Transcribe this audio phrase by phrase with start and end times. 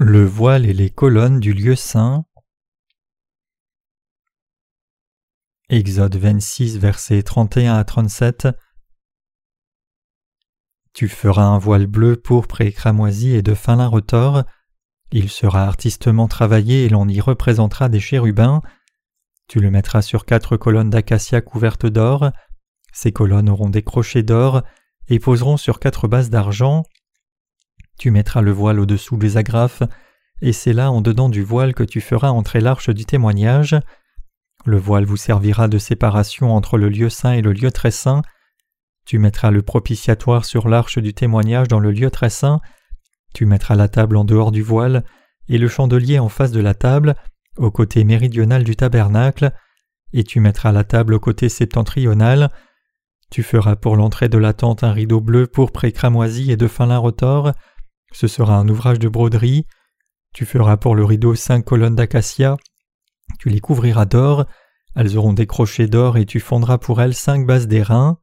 [0.00, 2.24] Le voile et les colonnes du lieu saint.
[5.68, 8.46] Exode 26, versets 31 à 37.
[10.92, 14.44] Tu feras un voile bleu, pourpre et cramoisi et de fin lin retors.
[15.10, 18.62] Il sera artistement travaillé et l'on y représentera des chérubins.
[19.48, 22.30] Tu le mettras sur quatre colonnes d'acacia couvertes d'or.
[22.92, 24.62] Ces colonnes auront des crochets d'or
[25.08, 26.84] et poseront sur quatre bases d'argent.
[27.98, 29.82] Tu mettras le voile au-dessous des agrafes,
[30.40, 33.76] et c'est là en dedans du voile que tu feras entrer l'arche du témoignage.
[34.64, 38.22] Le voile vous servira de séparation entre le lieu saint et le lieu très saint.
[39.04, 42.60] Tu mettras le propitiatoire sur l'arche du témoignage dans le lieu très saint.
[43.34, 45.04] Tu mettras la table en dehors du voile,
[45.48, 47.16] et le chandelier en face de la table,
[47.56, 49.50] au côté méridional du tabernacle,
[50.12, 52.50] et tu mettras la table au côté septentrional.
[53.30, 56.68] Tu feras pour l'entrée de la tente un rideau bleu, pourpre et cramoisi et de
[56.68, 57.52] fin lin retors.
[58.12, 59.66] Ce sera un ouvrage de broderie.
[60.34, 62.56] Tu feras pour le rideau cinq colonnes d'acacia.
[63.38, 64.46] Tu les couvriras d'or.
[64.94, 68.20] Elles auront des crochets d'or et tu fondras pour elles cinq bases d'airain.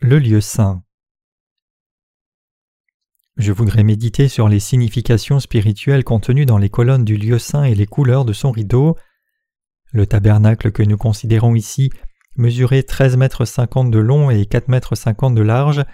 [0.00, 0.82] Le lieu saint.
[3.36, 7.74] Je voudrais méditer sur les significations spirituelles contenues dans les colonnes du lieu saint et
[7.74, 8.96] les couleurs de son rideau.
[9.92, 11.90] Le tabernacle que nous considérons ici
[12.40, 15.84] mesurait 13 mètres 50 de long et 4 mètres 50 de large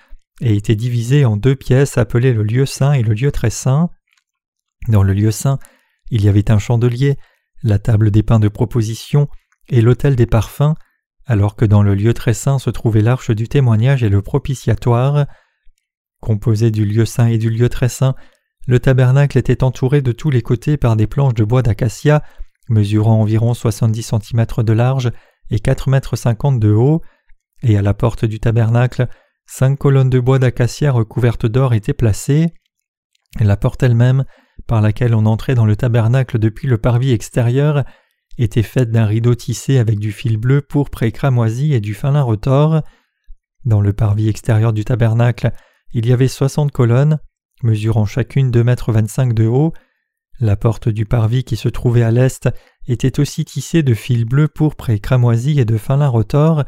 [0.40, 3.90] et était divisé en deux pièces appelées le lieu saint et le lieu très saint.
[4.88, 5.58] Dans le lieu saint,
[6.10, 7.16] il y avait un chandelier,
[7.62, 9.28] la table des pains de proposition
[9.68, 10.74] et l'autel des parfums,
[11.24, 15.26] alors que dans le lieu très saint se trouvait l'arche du témoignage et le propitiatoire.
[16.20, 18.14] Composé du lieu saint et du lieu très saint,
[18.66, 22.22] le tabernacle était entouré de tous les côtés par des planches de bois d'acacia
[22.68, 25.12] mesurant environ 70 cm de large
[25.50, 27.02] et quatre mètres cinquante de haut,
[27.62, 29.08] et à la porte du tabernacle,
[29.46, 32.52] cinq colonnes de bois d'acacia recouvertes d'or étaient placées.
[33.40, 34.24] La porte elle-même,
[34.66, 37.84] par laquelle on entrait dans le tabernacle depuis le parvis extérieur,
[38.38, 42.12] était faite d'un rideau tissé avec du fil bleu, pourpre et cramoisi et du fin
[42.12, 42.82] lin retors.
[43.64, 45.52] Dans le parvis extérieur du tabernacle,
[45.92, 47.18] il y avait soixante colonnes,
[47.62, 49.72] mesurant chacune deux mètres vingt-cinq de haut.
[50.38, 52.48] La porte du parvis qui se trouvait à l'est
[52.88, 56.64] était aussi tissé de fils bleus, pourpre et cramoisi et de fin lin retors,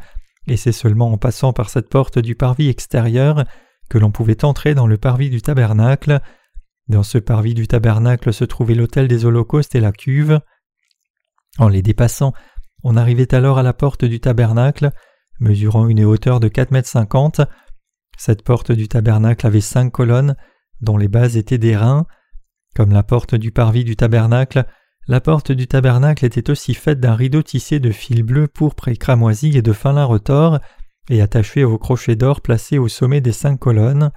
[0.47, 3.45] et c'est seulement en passant par cette porte du parvis extérieur
[3.89, 6.21] que l'on pouvait entrer dans le parvis du tabernacle.
[6.87, 10.39] Dans ce parvis du tabernacle se trouvait l'autel des holocaustes et la cuve.
[11.57, 12.33] En les dépassant,
[12.83, 14.91] on arrivait alors à la porte du tabernacle,
[15.39, 17.41] mesurant une hauteur de quatre mètres cinquante.
[18.17, 20.35] Cette porte du tabernacle avait cinq colonnes,
[20.81, 22.05] dont les bases étaient d'airain.
[22.75, 24.65] Comme la porte du parvis du tabernacle,
[25.09, 28.95] la porte du tabernacle était aussi faite d'un rideau tissé de fil bleu, pourpre et
[28.95, 30.59] cramoisi et de fin lin retors,
[31.09, 34.11] et attaché au crochet d'or placé au sommet des cinq colonnes.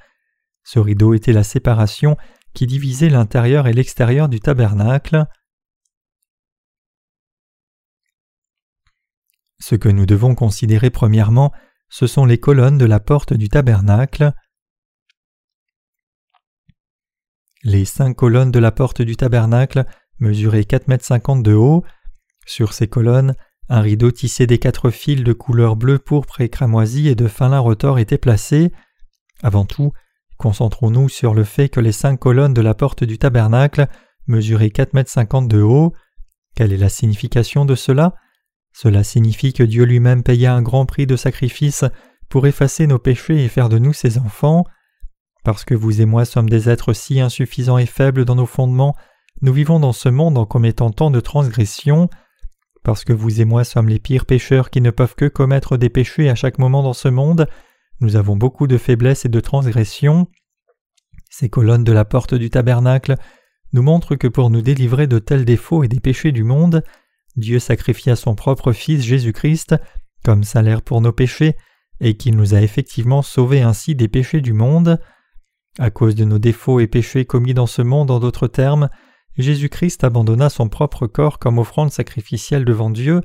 [0.65, 2.19] Ce rideau était la séparation
[2.53, 5.25] qui divisait l'intérieur et l'extérieur du tabernacle.
[9.61, 11.55] Ce que nous devons considérer premièrement,
[11.89, 14.35] ce sont les colonnes de la porte du tabernacle.
[17.63, 19.87] Les cinq colonnes de la porte du tabernacle
[20.23, 21.85] mesurait mètres cinquante de haut.
[22.47, 23.35] Sur ces colonnes,
[23.69, 27.49] un rideau tissé des quatre fils de couleur bleue, pourpre et cramoisi et de fin
[27.49, 28.73] lin retors était placé.
[29.43, 29.93] Avant tout,
[30.39, 33.89] concentrons-nous sur le fait que les cinq colonnes de la porte du tabernacle
[34.27, 35.93] mesuraient mètres cinquante de haut.
[36.55, 38.15] Quelle est la signification de cela?
[38.73, 41.85] Cela signifie que Dieu lui-même paya un grand prix de sacrifice
[42.29, 44.65] pour effacer nos péchés et faire de nous ses enfants.
[45.45, 48.97] Parce que vous et moi sommes des êtres si insuffisants et faibles dans nos fondements,
[49.43, 52.09] nous vivons dans ce monde en commettant tant de transgressions.
[52.83, 55.89] Parce que vous et moi sommes les pires pécheurs qui ne peuvent que commettre des
[55.89, 57.47] péchés à chaque moment dans ce monde,
[58.01, 60.27] nous avons beaucoup de faiblesses et de transgressions.
[61.31, 63.17] Ces colonnes de la porte du tabernacle
[63.73, 66.83] nous montrent que pour nous délivrer de tels défauts et des péchés du monde,
[67.37, 69.77] Dieu sacrifia son propre Fils Jésus-Christ
[70.25, 71.57] comme salaire pour nos péchés,
[72.01, 75.01] et qu'il nous a effectivement sauvés ainsi des péchés du monde.
[75.79, 78.89] À cause de nos défauts et péchés commis dans ce monde, en d'autres termes,
[79.37, 83.23] Jésus-Christ abandonna son propre corps comme offrande sacrificielle devant Dieu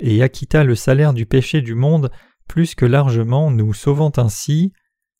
[0.00, 2.10] et acquitta le salaire du péché du monde
[2.48, 4.72] plus que largement, nous sauvant ainsi.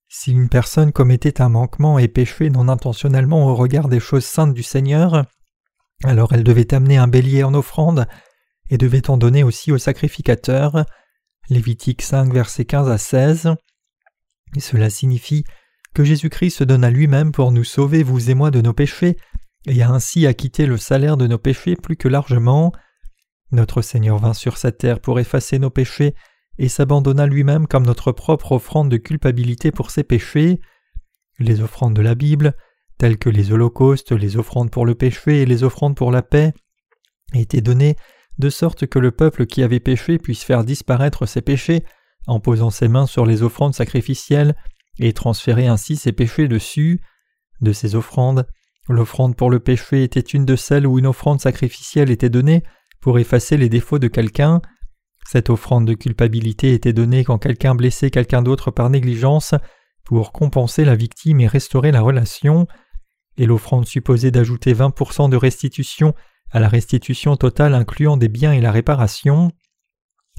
[0.09, 4.55] Si une personne commettait un manquement et péchait non intentionnellement au regard des choses saintes
[4.55, 5.27] du Seigneur,
[6.05, 8.07] alors elle devait amener un bélier en offrande
[8.71, 10.87] et devait en donner aussi au sacrificateur.
[11.51, 13.55] Lévitique 5, versets 15 à 16.
[14.59, 15.45] cela signifie
[15.95, 19.17] que Jésus-Christ se donne à lui-même pour nous sauver, vous et moi, de nos péchés,
[19.67, 22.73] et a ainsi acquitté le salaire de nos péchés plus que largement.
[23.51, 26.15] Notre Seigneur vint sur cette terre pour effacer nos péchés
[26.59, 30.61] et s'abandonna lui-même comme notre propre offrande de culpabilité pour ses péchés.
[31.39, 32.55] Les offrandes de la Bible,
[32.99, 36.53] telles que les holocaustes, les offrandes pour le péché et les offrandes pour la paix,
[37.35, 37.97] étaient données
[38.39, 41.85] de sorte que le peuple qui avait péché puisse faire disparaître ses péchés
[42.27, 44.55] en posant ses mains sur les offrandes sacrificielles
[44.99, 47.01] et transférer ainsi ses péchés dessus.
[47.61, 48.47] De ces offrandes,
[48.89, 52.63] l'offrande pour le péché était une de celles où une offrande sacrificielle était donnée
[53.01, 54.61] pour effacer les défauts de quelqu'un.
[55.27, 59.55] Cette offrande de culpabilité était donnée quand quelqu'un blessait quelqu'un d'autre par négligence
[60.05, 62.67] pour compenser la victime et restaurer la relation,
[63.37, 66.15] et l'offrande supposée d'ajouter 20% de restitution
[66.51, 69.53] à la restitution totale incluant des biens et la réparation.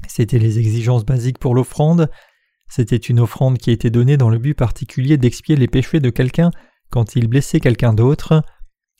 [0.08, 2.10] C'étaient les exigences basiques pour l'offrande.
[2.68, 6.50] C'était une offrande qui était donnée dans le but particulier d'expier les péchés de quelqu'un
[6.90, 8.42] quand il blessait quelqu'un d'autre.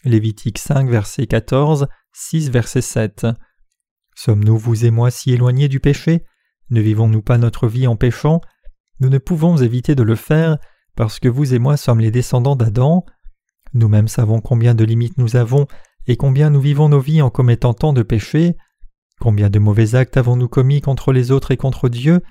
[0.04, 3.26] Lévitique 5, verset 14, 6, verset 7.
[4.14, 6.25] Sommes-nous, vous et moi, si éloignés du péché?
[6.70, 8.40] Ne vivons-nous pas notre vie en péchant?
[9.00, 10.58] Nous ne pouvons éviter de le faire
[10.94, 13.04] parce que vous et moi sommes les descendants d'Adam.
[13.72, 15.66] Nous-mêmes savons combien de limites nous avons
[16.06, 18.56] et combien nous vivons nos vies en commettant tant de péchés.
[19.20, 22.22] Combien de mauvais actes avons-nous commis contre les autres et contre Dieu?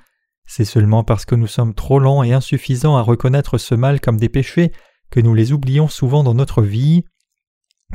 [0.45, 4.17] C'est seulement parce que nous sommes trop lents et insuffisants à reconnaître ce mal comme
[4.17, 4.71] des péchés
[5.11, 7.03] que nous les oublions souvent dans notre vie.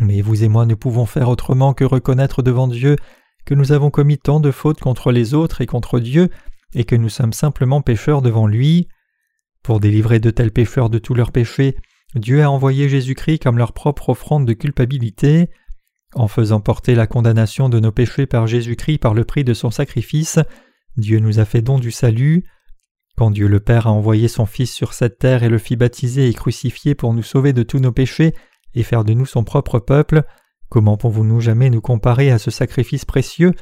[0.00, 2.96] Mais vous et moi ne pouvons faire autrement que reconnaître devant Dieu
[3.44, 6.30] que nous avons commis tant de fautes contre les autres et contre Dieu,
[6.74, 8.88] et que nous sommes simplement pécheurs devant lui.
[9.62, 11.76] Pour délivrer de tels pécheurs de tous leurs péchés,
[12.14, 15.50] Dieu a envoyé Jésus-Christ comme leur propre offrande de culpabilité.
[16.14, 19.70] En faisant porter la condamnation de nos péchés par Jésus-Christ par le prix de son
[19.70, 20.38] sacrifice,
[20.96, 22.44] Dieu nous a fait don du salut.
[23.16, 26.28] Quand Dieu le Père a envoyé son Fils sur cette terre et le fit baptiser
[26.28, 28.34] et crucifier pour nous sauver de tous nos péchés
[28.74, 30.24] et faire de nous son propre peuple,
[30.68, 33.52] comment pouvons-nous jamais nous comparer à ce sacrifice précieux?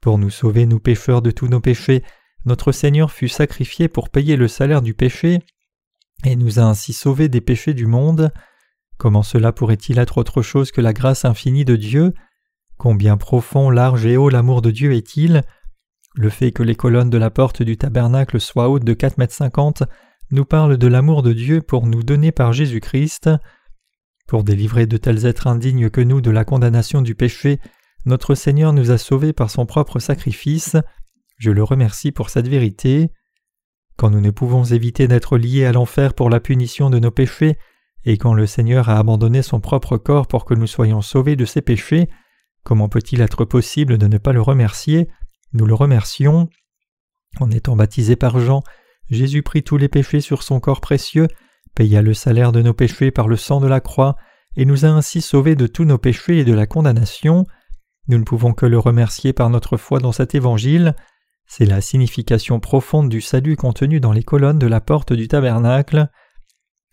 [0.00, 2.02] Pour nous sauver, nous pécheurs, de tous nos péchés,
[2.44, 5.38] notre Seigneur fut sacrifié pour payer le salaire du péché
[6.24, 8.32] et nous a ainsi sauvés des péchés du monde.
[8.98, 12.14] Comment cela pourrait-il être autre chose que la grâce infinie de Dieu?
[12.78, 15.42] Combien profond, large et haut l'amour de Dieu est-il?
[16.14, 19.34] Le fait que les colonnes de la porte du tabernacle soient hautes de quatre mètres
[19.34, 19.82] cinquante
[20.30, 23.30] nous parle de l'amour de Dieu pour nous donner par Jésus-Christ.
[24.26, 27.58] Pour délivrer de tels êtres indignes que nous de la condamnation du péché,
[28.04, 30.76] notre Seigneur nous a sauvés par son propre sacrifice.
[31.38, 33.10] Je le remercie pour cette vérité.
[33.96, 37.58] Quand nous ne pouvons éviter d'être liés à l'enfer pour la punition de nos péchés,
[38.04, 41.44] et quand le Seigneur a abandonné son propre corps pour que nous soyons sauvés de
[41.44, 42.08] ses péchés,
[42.64, 45.08] comment peut-il être possible de ne pas le remercier?
[45.52, 46.48] Nous le remercions.
[47.40, 48.62] En étant baptisé par Jean,
[49.10, 51.28] Jésus prit tous les péchés sur son corps précieux,
[51.74, 54.16] paya le salaire de nos péchés par le sang de la croix,
[54.56, 57.46] et nous a ainsi sauvés de tous nos péchés et de la condamnation.
[58.08, 60.94] Nous ne pouvons que le remercier par notre foi dans cet évangile.
[61.46, 66.08] C'est la signification profonde du salut contenu dans les colonnes de la porte du tabernacle.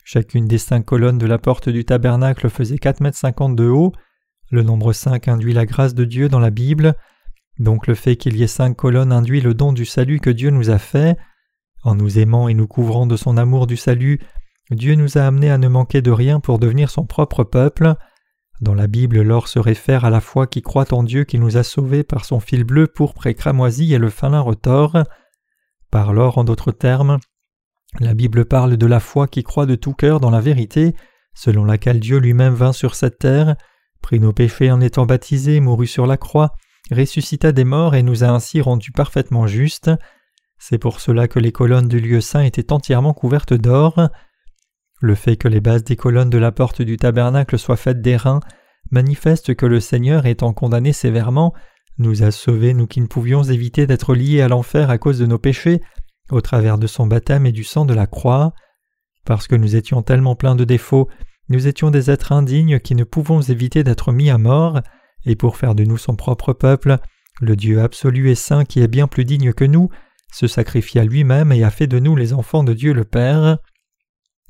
[0.04, 3.94] Chacune des cinq colonnes de la porte du tabernacle faisait quatre mètres cinquante de haut.
[4.50, 6.96] Le nombre cinq induit la grâce de Dieu dans la Bible.
[7.60, 10.50] Donc le fait qu'il y ait cinq colonnes induit le don du salut que Dieu
[10.50, 11.18] nous a fait.
[11.84, 14.20] En nous aimant et nous couvrant de son amour du salut,
[14.72, 17.96] Dieu nous a amenés à ne manquer de rien pour devenir son propre peuple.
[18.62, 21.58] Dans la Bible, l'or se réfère à la foi qui croit en Dieu qui nous
[21.58, 24.98] a sauvés par son fil bleu, pourpre et cramoisi et le fin retors.
[25.92, 27.20] Par l'or, en d'autres termes,
[28.00, 30.94] la Bible parle de la foi qui croit de tout cœur dans la vérité,
[31.34, 33.56] selon laquelle Dieu lui-même vint sur cette terre,
[34.02, 36.54] prit nos péchés en étant baptisé, mourut sur la croix,
[36.92, 39.92] ressuscita des morts et nous a ainsi rendus parfaitement justes.
[40.58, 44.10] C'est pour cela que les colonnes du lieu saint étaient entièrement couvertes d'or.
[45.02, 48.42] Le fait que les bases des colonnes de la porte du tabernacle soient faites d'airain
[48.92, 51.54] manifeste que le Seigneur, étant condamné sévèrement,
[51.98, 55.26] nous a sauvés, nous qui ne pouvions éviter d'être liés à l'enfer à cause de
[55.26, 55.82] nos péchés,
[56.32, 58.54] au travers de son baptême et du sang de la croix.
[59.26, 61.10] Parce que nous étions tellement pleins de défauts,
[61.50, 64.82] nous étions des êtres indignes qui ne pouvons éviter d'être mis à mort,
[65.30, 66.98] et pour faire de nous son propre peuple,
[67.40, 69.90] le Dieu absolu et saint qui est bien plus digne que nous,
[70.34, 73.60] se sacrifia lui-même et a fait de nous les enfants de Dieu le Père.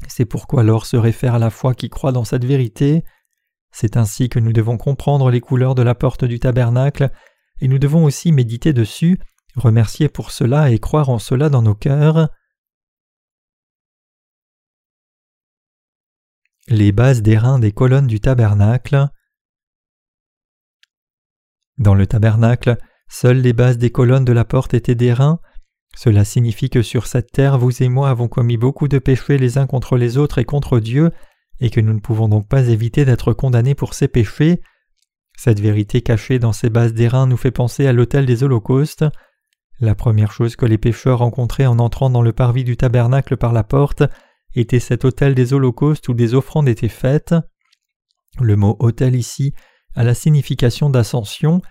[0.07, 3.03] C'est pourquoi l'or se réfère à la foi qui croit dans cette vérité.
[3.71, 7.12] C'est ainsi que nous devons comprendre les couleurs de la porte du tabernacle,
[7.59, 9.19] et nous devons aussi méditer dessus
[9.55, 12.29] remercier pour cela et croire en cela dans nos cœurs.
[16.69, 19.09] Les bases d'airain des colonnes du tabernacle.
[21.79, 25.39] Dans le tabernacle, seules les bases des colonnes de la porte étaient d'airain.
[25.95, 29.57] Cela signifie que sur cette terre, vous et moi avons commis beaucoup de péchés les
[29.57, 31.12] uns contre les autres et contre Dieu,
[31.62, 34.62] et que nous ne pouvons donc pas éviter d'être condamnés pour ces péchés.
[35.38, 39.05] Cette vérité cachée dans ces bases d'airain nous fait penser à l'autel des holocaustes.
[39.79, 43.53] La première chose que les pécheurs rencontraient en entrant dans le parvis du tabernacle par
[43.53, 44.03] la porte
[44.53, 47.36] était cet autel des holocaustes où des offrandes étaient faites.
[48.41, 49.53] Le mot autel ici
[49.96, 51.62] a la signification d'ascension.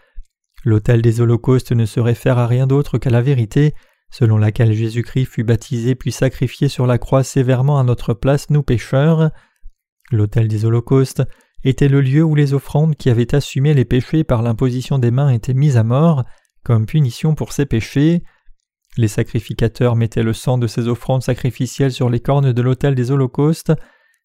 [0.65, 3.75] L'autel des holocaustes ne se réfère à rien d'autre qu'à la vérité,
[4.11, 8.63] selon laquelle Jésus-Christ fut baptisé puis sacrifié sur la croix sévèrement à notre place, nous
[8.63, 9.31] pécheurs.
[10.11, 11.23] L'autel des holocaustes
[11.65, 15.31] était le lieu où les offrandes qui avaient assumé les péchés par l'imposition des mains
[15.31, 16.25] étaient mises à mort,
[16.65, 18.23] comme punition pour ces péchés.
[18.97, 23.11] Les sacrificateurs mettaient le sang de ces offrandes sacrificielles sur les cornes de l'autel des
[23.11, 23.73] holocaustes,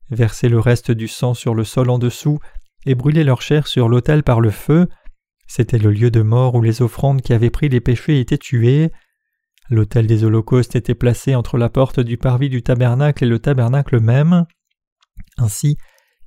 [0.09, 2.39] versaient le reste du sang sur le sol en dessous
[2.85, 4.87] et brûlaient leur chair sur l'autel par le feu.
[5.47, 8.91] C'était le lieu de mort où les offrandes qui avaient pris les péchés étaient tuées.
[9.69, 13.99] L'autel des holocaustes était placé entre la porte du parvis du tabernacle et le tabernacle
[13.99, 14.45] même.
[15.37, 15.77] Ainsi,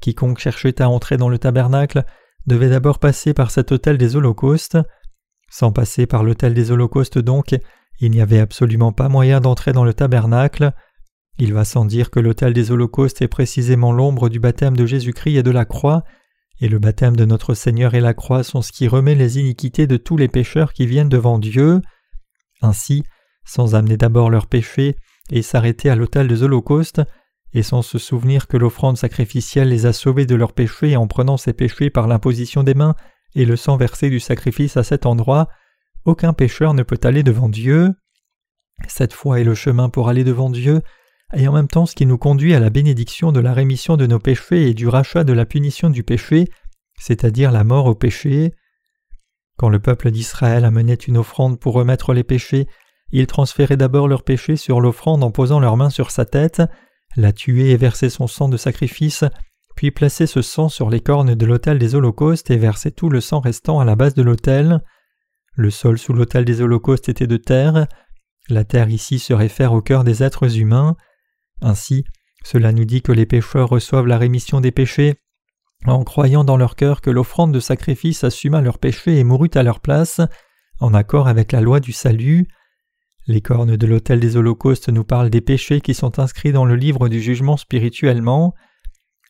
[0.00, 2.04] quiconque cherchait à entrer dans le tabernacle
[2.46, 4.78] devait d'abord passer par cet autel des holocaustes.
[5.50, 7.56] Sans passer par l'autel des holocaustes donc,
[8.00, 10.72] il n'y avait absolument pas moyen d'entrer dans le tabernacle.
[11.38, 15.36] Il va sans dire que l'autel des holocaustes est précisément l'ombre du baptême de Jésus-Christ
[15.36, 16.04] et de la croix,
[16.60, 19.86] et le baptême de notre Seigneur et la croix sont ce qui remet les iniquités
[19.86, 21.80] de tous les pécheurs qui viennent devant Dieu.
[22.62, 23.04] Ainsi,
[23.44, 24.96] sans amener d'abord leurs péchés
[25.30, 27.02] et s'arrêter à l'autel des holocaustes,
[27.52, 31.36] et sans se souvenir que l'offrande sacrificielle les a sauvés de leurs péchés en prenant
[31.36, 32.94] ces péchés par l'imposition des mains
[33.34, 35.48] et le sang versé du sacrifice à cet endroit,
[36.04, 37.92] aucun pécheur ne peut aller devant Dieu.
[38.88, 40.82] Cette foi est le chemin pour aller devant Dieu,
[41.34, 44.06] et en même temps ce qui nous conduit à la bénédiction de la rémission de
[44.06, 46.46] nos péchés et du rachat de la punition du péché,
[46.98, 48.54] c'est-à-dire la mort au péché.
[49.56, 52.66] Quand le peuple d'Israël amenait une offrande pour remettre les péchés,
[53.10, 56.62] ils transféraient d'abord leurs péchés sur l'offrande en posant leurs mains sur sa tête,
[57.16, 59.24] la tuer et verser son sang de sacrifice,
[59.76, 63.20] puis placer ce sang sur les cornes de l'autel des holocaustes et verser tout le
[63.20, 64.82] sang restant à la base de l'autel.
[65.54, 67.86] Le sol sous l'autel des holocaustes était de terre.
[68.48, 70.96] La terre ici se réfère au cœur des êtres humains.
[71.60, 72.04] Ainsi,
[72.44, 75.14] cela nous dit que les pécheurs reçoivent la rémission des péchés
[75.84, 79.62] en croyant dans leur cœur que l'offrande de sacrifice assuma leurs péchés et mourut à
[79.62, 80.20] leur place,
[80.80, 82.48] en accord avec la loi du salut.
[83.26, 86.76] Les cornes de l'autel des holocaustes nous parlent des péchés qui sont inscrits dans le
[86.76, 88.54] livre du jugement spirituellement.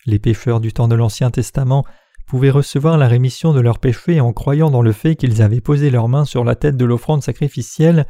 [0.06, 1.85] Les pécheurs du temps de l'Ancien Testament
[2.26, 5.90] pouvaient recevoir la rémission de leurs péchés en croyant dans le fait qu'ils avaient posé
[5.90, 8.06] leurs mains sur la tête de l'offrande sacrificielle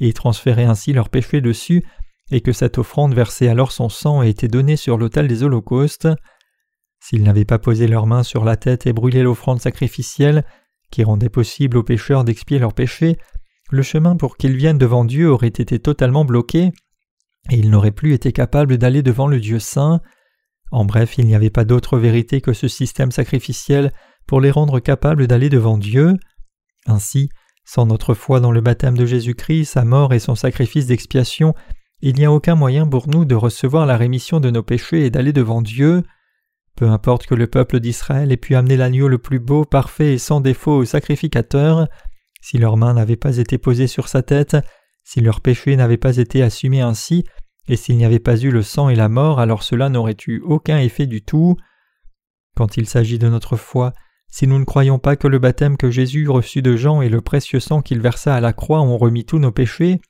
[0.00, 1.84] et transféré ainsi leurs péchés dessus,
[2.30, 6.08] et que cette offrande versait alors son sang et était donnée sur l'autel des holocaustes.
[7.00, 10.44] S'ils n'avaient pas posé leurs mains sur la tête et brûlé l'offrande sacrificielle,
[10.90, 13.18] qui rendait possible aux pécheurs d'expier leurs péchés,
[13.70, 16.72] le chemin pour qu'ils viennent devant Dieu aurait été totalement bloqué,
[17.50, 20.00] et ils n'auraient plus été capables d'aller devant le Dieu saint.
[20.70, 23.92] En bref, il n'y avait pas d'autre vérité que ce système sacrificiel
[24.26, 26.16] pour les rendre capables d'aller devant Dieu.
[26.86, 27.30] Ainsi,
[27.64, 31.54] sans notre foi dans le baptême de Jésus-Christ, sa mort et son sacrifice d'expiation,
[32.02, 35.10] il n'y a aucun moyen pour nous de recevoir la rémission de nos péchés et
[35.10, 36.02] d'aller devant Dieu.
[36.76, 40.18] Peu importe que le peuple d'Israël ait pu amener l'agneau le plus beau, parfait et
[40.18, 41.88] sans défaut au sacrificateur,
[42.40, 44.56] si leurs mains n'avaient pas été posées sur sa tête,
[45.04, 47.24] si leurs péchés n'avaient pas été assumés ainsi,
[47.68, 50.40] et s'il n'y avait pas eu le sang et la mort, alors cela n'aurait eu
[50.40, 51.56] aucun effet du tout.
[52.56, 53.92] Quand il s'agit de notre foi,
[54.28, 57.20] si nous ne croyons pas que le baptême que Jésus reçut de Jean et le
[57.20, 60.00] précieux sang qu'il versa à la croix ont remis tous nos péchés,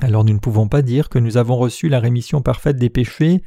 [0.00, 3.42] alors nous ne pouvons pas dire que nous avons reçu la rémission parfaite des péchés.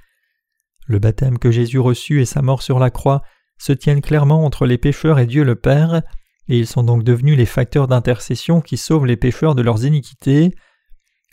[0.88, 3.22] Le baptême que Jésus reçut et sa mort sur la croix
[3.58, 6.02] se tiennent clairement entre les pécheurs et Dieu le Père
[6.50, 10.56] et ils sont donc devenus les facteurs d'intercession qui sauvent les pécheurs de leurs iniquités.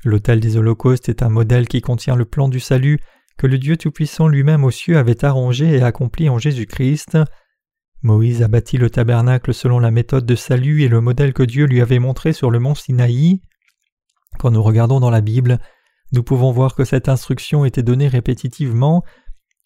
[0.04, 2.99] L'autel des holocaustes est un modèle qui contient le plan du salut
[3.38, 7.18] que le Dieu Tout-Puissant lui-même aux cieux avait arrangé et accompli en Jésus-Christ.
[8.02, 11.64] Moïse a bâti le tabernacle selon la méthode de salut et le modèle que Dieu
[11.64, 13.40] lui avait montré sur le mont Sinaï.
[14.38, 15.59] Quand nous regardons dans la Bible,
[16.12, 19.03] nous pouvons voir que cette instruction était donnée répétitivement,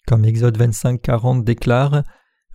[0.06, 2.02] comme Exode 25, 40 déclare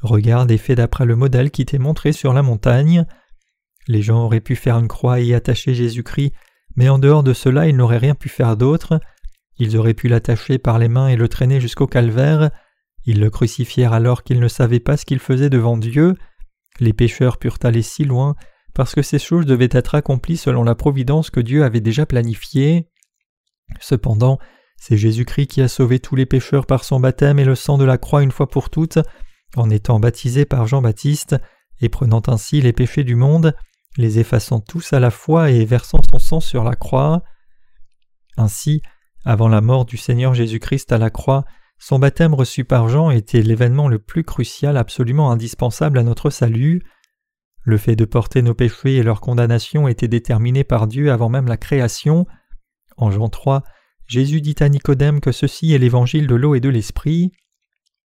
[0.01, 3.05] Regarde et fais d'après le modèle qui t'est montré sur la montagne.
[3.87, 6.33] Les gens auraient pu faire une croix et y attacher Jésus-Christ,
[6.75, 8.99] mais en dehors de cela ils n'auraient rien pu faire d'autre.
[9.57, 12.51] Ils auraient pu l'attacher par les mains et le traîner jusqu'au calvaire.
[13.05, 16.15] Ils le crucifièrent alors qu'ils ne savaient pas ce qu'ils faisaient devant Dieu.
[16.81, 18.35] Les pécheurs purent aller si loin
[18.73, 22.89] parce que ces choses devaient être accomplies selon la providence que Dieu avait déjà planifiée.
[23.79, 24.39] Cependant,
[24.77, 27.85] c'est Jésus-Christ qui a sauvé tous les pécheurs par son baptême et le sang de
[27.85, 28.99] la croix une fois pour toutes,
[29.55, 31.35] en étant baptisé par Jean-Baptiste
[31.81, 33.55] et prenant ainsi les péchés du monde,
[33.97, 37.23] les effaçant tous à la fois et versant son sang sur la croix.
[38.37, 38.81] Ainsi,
[39.23, 41.45] avant la mort du Seigneur Jésus-Christ à la croix,
[41.79, 46.81] son baptême reçu par Jean était l'événement le plus crucial absolument indispensable à notre salut.
[47.63, 51.47] Le fait de porter nos péchés et leur condamnation était déterminé par Dieu avant même
[51.47, 52.25] la création.
[52.97, 53.63] En Jean 3,
[54.07, 57.31] Jésus dit à Nicodème que ceci est l'évangile de l'eau et de l'esprit.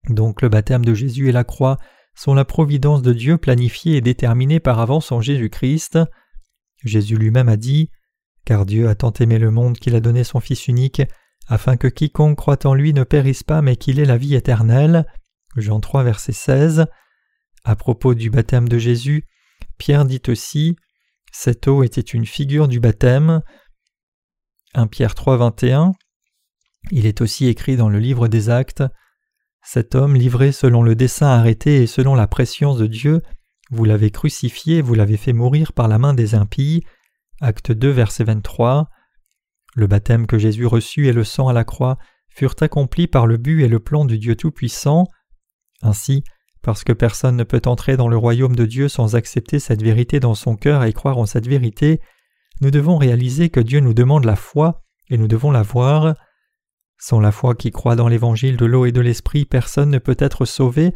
[0.09, 1.77] Donc le baptême de Jésus et la croix
[2.15, 5.99] sont la providence de Dieu planifiée et déterminée par avance en Jésus-Christ.
[6.85, 7.91] Jésus lui-même a dit
[8.45, 11.03] Car Dieu a tant aimé le monde qu'il a donné son Fils unique,
[11.49, 15.05] afin que quiconque croit en lui ne périsse pas mais qu'il ait la vie éternelle.
[15.57, 16.87] Jean 3, verset 16.
[17.65, 19.25] À propos du baptême de Jésus,
[19.78, 20.76] Pierre dit aussi
[21.32, 23.42] Cette eau était une figure du baptême.
[24.75, 25.92] 1 Pierre 3, 21.
[26.90, 28.82] Il est aussi écrit dans le livre des Actes
[29.70, 33.20] cet homme livré selon le dessein arrêté et selon la prescience de Dieu,
[33.70, 36.82] vous l'avez crucifié, vous l'avez fait mourir par la main des impies.
[37.42, 38.88] Acte 2, verset 23.
[39.75, 41.99] Le baptême que Jésus reçut et le sang à la croix
[42.30, 45.04] furent accomplis par le but et le plan du Dieu Tout-Puissant.
[45.82, 46.25] Ainsi,
[46.62, 50.21] parce que personne ne peut entrer dans le royaume de Dieu sans accepter cette vérité
[50.21, 52.00] dans son cœur et croire en cette vérité,
[52.61, 56.15] nous devons réaliser que Dieu nous demande la foi et nous devons la voir.
[56.99, 60.17] Sans la foi qui croit dans l'évangile de l'eau et de l'esprit, personne ne peut
[60.19, 60.93] être sauvé,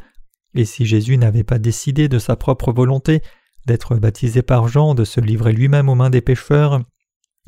[0.55, 3.23] et si Jésus n'avait pas décidé de sa propre volonté
[3.67, 6.83] d'être baptisé par Jean, de se livrer lui-même aux mains des pécheurs,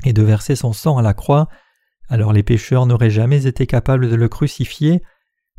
[0.05, 1.47] et de verser son sang à la croix,
[2.09, 5.01] alors les pécheurs n'auraient jamais été capables de le crucifier.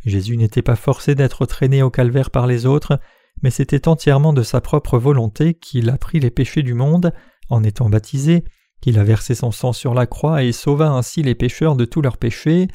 [0.06, 3.00] Jésus n'était pas forcé d'être traîné au calvaire par les autres,
[3.42, 7.12] mais c'était entièrement de sa propre volonté qu'il a pris les péchés du monde
[7.50, 8.44] en étant baptisé,
[8.80, 12.02] qu'il a versé son sang sur la croix et sauva ainsi les pécheurs de tous
[12.02, 12.68] leurs péchés.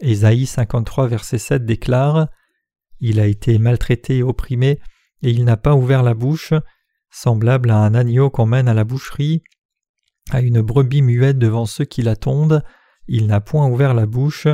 [0.00, 2.28] Ésaïe 53, verset 7 déclare
[3.00, 4.80] Il a été maltraité et opprimé,
[5.22, 6.54] et il n'a pas ouvert la bouche,
[7.10, 9.42] semblable à un agneau qu'on mène à la boucherie,
[10.30, 12.62] à une brebis muette devant ceux qui l'attendent,
[13.06, 14.46] il n'a point ouvert la bouche.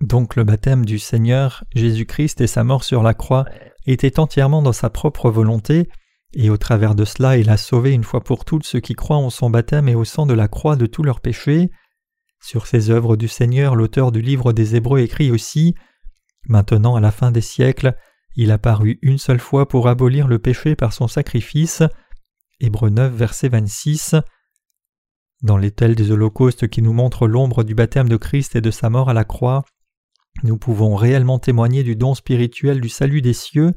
[0.00, 3.46] Donc le baptême du Seigneur Jésus-Christ et sa mort sur la croix
[3.86, 5.88] étaient entièrement dans sa propre volonté,
[6.34, 9.16] et au travers de cela il a sauvé une fois pour toutes ceux qui croient
[9.16, 11.70] en son baptême et au sang de la croix de tous leurs péchés.
[12.42, 15.74] Sur ces œuvres du Seigneur, l'auteur du livre des Hébreux écrit aussi
[16.48, 17.96] Maintenant, à la fin des siècles,
[18.36, 21.82] il a paru une seule fois pour abolir le péché par son sacrifice.
[22.60, 24.14] Hébreux 9, verset 26.
[25.42, 28.90] Dans l'étel des holocaustes qui nous montrent l'ombre du baptême de Christ et de sa
[28.90, 29.64] mort à la croix,
[30.42, 33.72] nous pouvons réellement témoigner du don spirituel du salut des cieux.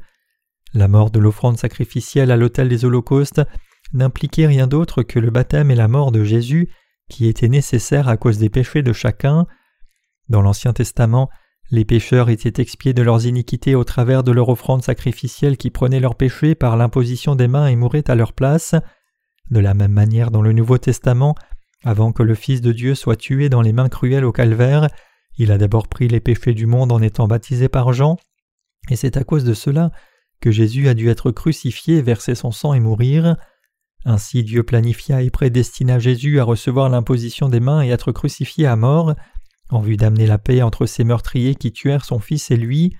[0.74, 3.40] La mort de l'offrande sacrificielle à l'autel des holocaustes
[3.92, 6.70] n'impliquait rien d'autre que le baptême et la mort de Jésus
[7.08, 9.46] qui était nécessaire à cause des péchés de chacun.
[10.28, 11.28] Dans l'Ancien Testament,
[11.72, 16.00] les pécheurs étaient expiés de leurs iniquités au travers de leur offrande sacrificielle qui prenait
[16.00, 18.74] leurs péchés par l'imposition des mains et mourait à leur place.
[19.50, 21.34] De la même manière dans le Nouveau Testament,
[21.84, 24.88] avant que le Fils de Dieu soit tué dans les mains cruelles au calvaire,
[25.40, 28.18] il a d'abord pris les péchés du monde en étant baptisé par Jean,
[28.90, 29.90] et c'est à cause de cela
[30.42, 33.36] que Jésus a dû être crucifié, verser son sang et mourir.
[34.04, 38.76] Ainsi Dieu planifia et prédestina Jésus à recevoir l'imposition des mains et être crucifié à
[38.76, 39.14] mort,
[39.70, 42.94] en vue d'amener la paix entre ces meurtriers qui tuèrent son Fils et lui.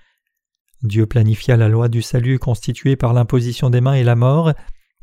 [0.82, 4.54] Dieu planifia la loi du salut constituée par l'imposition des mains et la mort,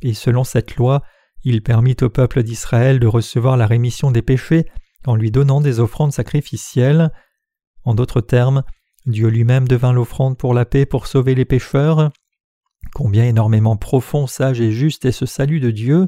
[0.01, 1.03] et selon cette loi,
[1.43, 4.65] il permit au peuple d'Israël de recevoir la rémission des péchés
[5.05, 7.11] en lui donnant des offrandes sacrificielles.
[7.87, 8.63] En d'autres termes,
[9.05, 12.11] Dieu lui-même devint l'offrande pour la paix pour sauver les pécheurs.
[12.93, 16.05] Combien énormément profond, sage et juste est ce salut de Dieu.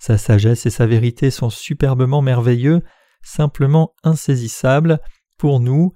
[0.00, 2.82] Sa sagesse et sa vérité sont superbement merveilleux,
[3.22, 4.98] simplement insaisissables
[5.38, 5.92] pour nous.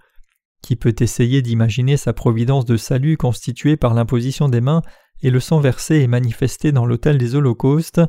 [0.63, 4.83] Qui peut essayer d'imaginer sa providence de salut constituée par l'imposition des mains
[5.23, 8.01] et le sang versé et manifesté dans l'autel des holocaustes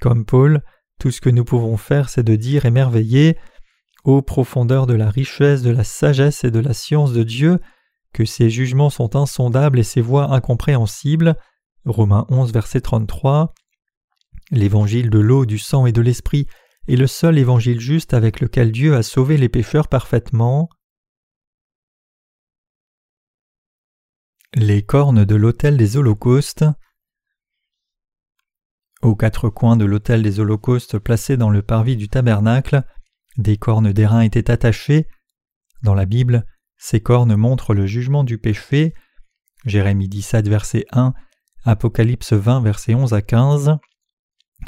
[0.00, 0.62] Comme Paul,
[0.98, 3.36] tout ce que nous pouvons faire, c'est de dire émerveillé
[4.04, 7.58] Ô profondeur de la richesse, de la sagesse et de la science de Dieu,
[8.12, 11.36] que ses jugements sont insondables et ses voies incompréhensibles.
[11.84, 13.54] Romains 11, verset 33.
[14.50, 16.46] L'évangile de l'eau, du sang et de l'esprit
[16.88, 20.68] est le seul évangile juste avec lequel Dieu a sauvé les pécheurs parfaitement.
[24.54, 26.64] Les cornes de l'autel des holocaustes.
[29.02, 32.84] Aux quatre coins de l'autel des holocaustes placé dans le parvis du tabernacle,
[33.40, 35.06] des cornes d'airain étaient attachées.
[35.82, 36.44] Dans la Bible,
[36.76, 38.94] ces cornes montrent le jugement du péché.
[39.64, 41.12] Jérémie 17, verset 1,
[41.64, 43.76] Apocalypse 20, verset 11 à 15.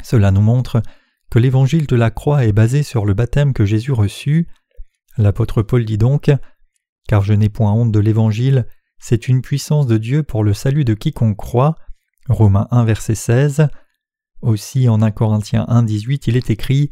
[0.03, 0.81] Cela nous montre
[1.29, 4.47] que l'évangile de la croix est basé sur le baptême que Jésus reçut.
[5.17, 6.31] L'apôtre Paul dit donc
[7.07, 8.67] Car je n'ai point honte de l'évangile,
[8.99, 11.75] c'est une puissance de Dieu pour le salut de quiconque croit.
[12.29, 13.67] Romains 1, verset 16.
[14.41, 16.91] Aussi en 1 Corinthiens 1, 18, il est écrit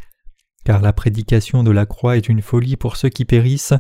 [0.64, 3.74] Car la prédication de la croix est une folie pour ceux qui périssent,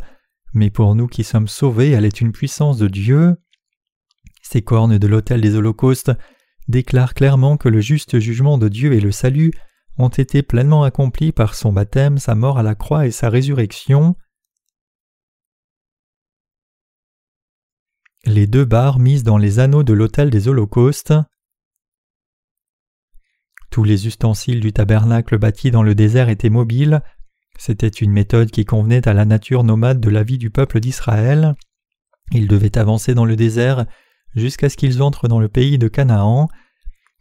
[0.53, 3.35] mais pour nous qui sommes sauvés, elle est une puissance de Dieu.
[4.41, 6.11] Ces cornes de l'autel des holocaustes
[6.67, 9.51] déclarent clairement que le juste jugement de Dieu et le salut
[9.97, 14.15] ont été pleinement accomplis par son baptême, sa mort à la croix et sa résurrection.
[18.25, 21.13] Les deux barres mises dans les anneaux de l'autel des holocaustes.
[23.71, 27.01] Tous les ustensiles du tabernacle bâti dans le désert étaient mobiles.
[27.57, 31.55] C'était une méthode qui convenait à la nature nomade de la vie du peuple d'Israël.
[32.33, 33.85] Ils devaient avancer dans le désert
[34.35, 36.49] jusqu'à ce qu'ils entrent dans le pays de Canaan.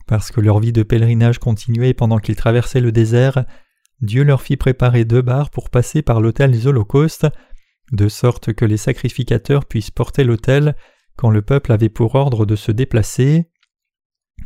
[0.08, 3.44] Parce que leur vie de pèlerinage continuait pendant qu'ils traversaient le désert,
[4.00, 7.28] Dieu leur fit préparer deux barres pour passer par l'autel des holocaustes,
[7.92, 10.74] de sorte que les sacrificateurs puissent porter l'autel
[11.14, 13.49] quand le peuple avait pour ordre de se déplacer.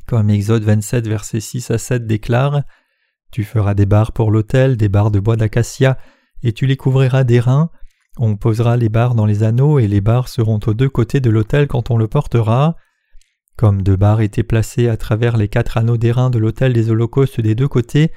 [0.07, 2.63] Comme Exode 27 versets 6 à 7 déclare
[3.31, 5.99] Tu feras des barres pour l'autel, des barres de bois d'acacia,
[6.43, 7.71] et tu les couvriras d'airain.
[8.19, 11.31] On posera les barres dans les anneaux, et les barres seront aux deux côtés de
[11.31, 12.77] l'autel quand on le portera.
[13.57, 17.41] Comme deux barres étaient placées à travers les quatre anneaux d'airain de l'autel des holocaustes
[17.41, 18.13] des deux côtés,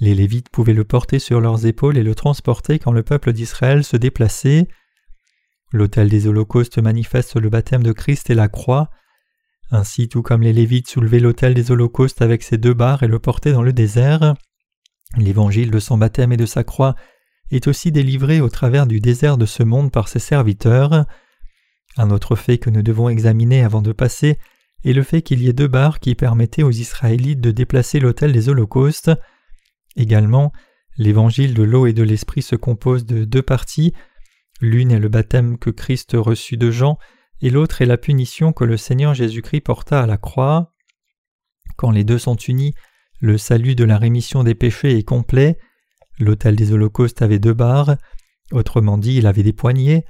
[0.00, 3.84] les Lévites pouvaient le porter sur leurs épaules et le transporter quand le peuple d'Israël
[3.84, 4.68] se déplaçait.
[5.72, 8.90] L'autel des holocaustes manifeste le baptême de Christ et la croix.
[9.70, 13.18] Ainsi, tout comme les Lévites soulevaient l'autel des holocaustes avec ses deux barres et le
[13.18, 14.34] portaient dans le désert,
[15.16, 16.96] l'évangile de son baptême et de sa croix
[17.50, 21.04] est aussi délivré au travers du désert de ce monde par ses serviteurs.
[21.96, 24.38] Un autre fait que nous devons examiner avant de passer
[24.84, 28.32] est le fait qu'il y ait deux barres qui permettaient aux Israélites de déplacer l'autel
[28.32, 29.10] des holocaustes.
[29.96, 30.52] Également,
[30.96, 33.92] l'évangile de l'eau et de l'esprit se compose de deux parties.
[34.60, 36.98] L'une est le baptême que Christ reçut de Jean,
[37.42, 40.72] et l'autre est la punition que le Seigneur Jésus-Christ porta à la croix.
[41.76, 42.74] Quand les deux sont unis,
[43.20, 45.58] le salut de la rémission des péchés est complet.
[46.18, 47.96] L'autel des holocaustes avait deux barres,
[48.52, 50.04] autrement dit, il avait des poignées.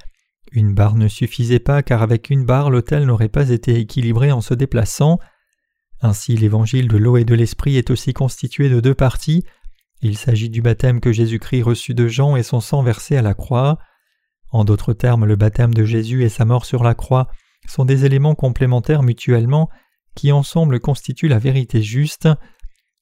[0.53, 4.41] Une barre ne suffisait pas car avec une barre l'autel n'aurait pas été équilibré en
[4.41, 5.19] se déplaçant.
[6.01, 9.45] Ainsi l'évangile de l'eau et de l'esprit est aussi constitué de deux parties.
[10.03, 13.35] Il s'agit du baptême que Jésus-Christ reçut de Jean et son sang versé à la
[13.35, 13.79] croix.
[14.51, 17.29] En d'autres termes, le baptême de Jésus et sa mort sur la croix
[17.69, 19.71] sont des éléments complémentaires mutuellement
[20.15, 22.29] qui ensemble constituent la vérité juste.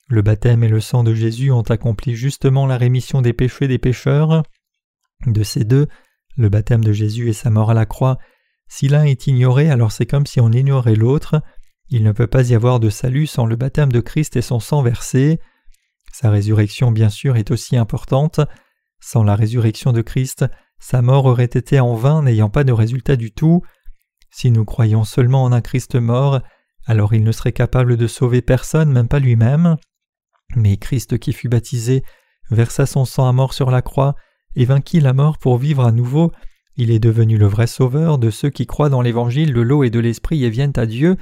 [0.08, 3.78] Le baptême et le sang de Jésus ont accompli justement la rémission des péchés des
[3.78, 4.42] pécheurs.
[5.26, 5.88] De ces deux,
[6.36, 8.18] le baptême de Jésus et sa mort à la croix,
[8.68, 11.42] si l'un est ignoré, alors c'est comme si on ignorait l'autre.
[11.88, 14.60] Il ne peut pas y avoir de salut sans le baptême de Christ et son
[14.60, 15.40] sang versé.
[16.12, 18.40] Sa résurrection, bien sûr, est aussi importante.
[19.00, 20.44] Sans la résurrection de Christ,
[20.78, 23.62] sa mort aurait été en vain, n'ayant pas de résultat du tout.
[24.30, 26.40] Si nous croyons seulement en un Christ mort,
[26.86, 29.76] alors il ne serait capable de sauver personne, même pas lui-même.
[30.56, 32.02] Mais Christ qui fut baptisé
[32.50, 34.14] versa son sang à mort sur la croix,
[34.56, 36.32] et vainquit la mort pour vivre à nouveau,
[36.76, 39.90] il est devenu le vrai sauveur de ceux qui croient dans l'évangile de l'eau et
[39.90, 41.16] de l'esprit et viennent à Dieu,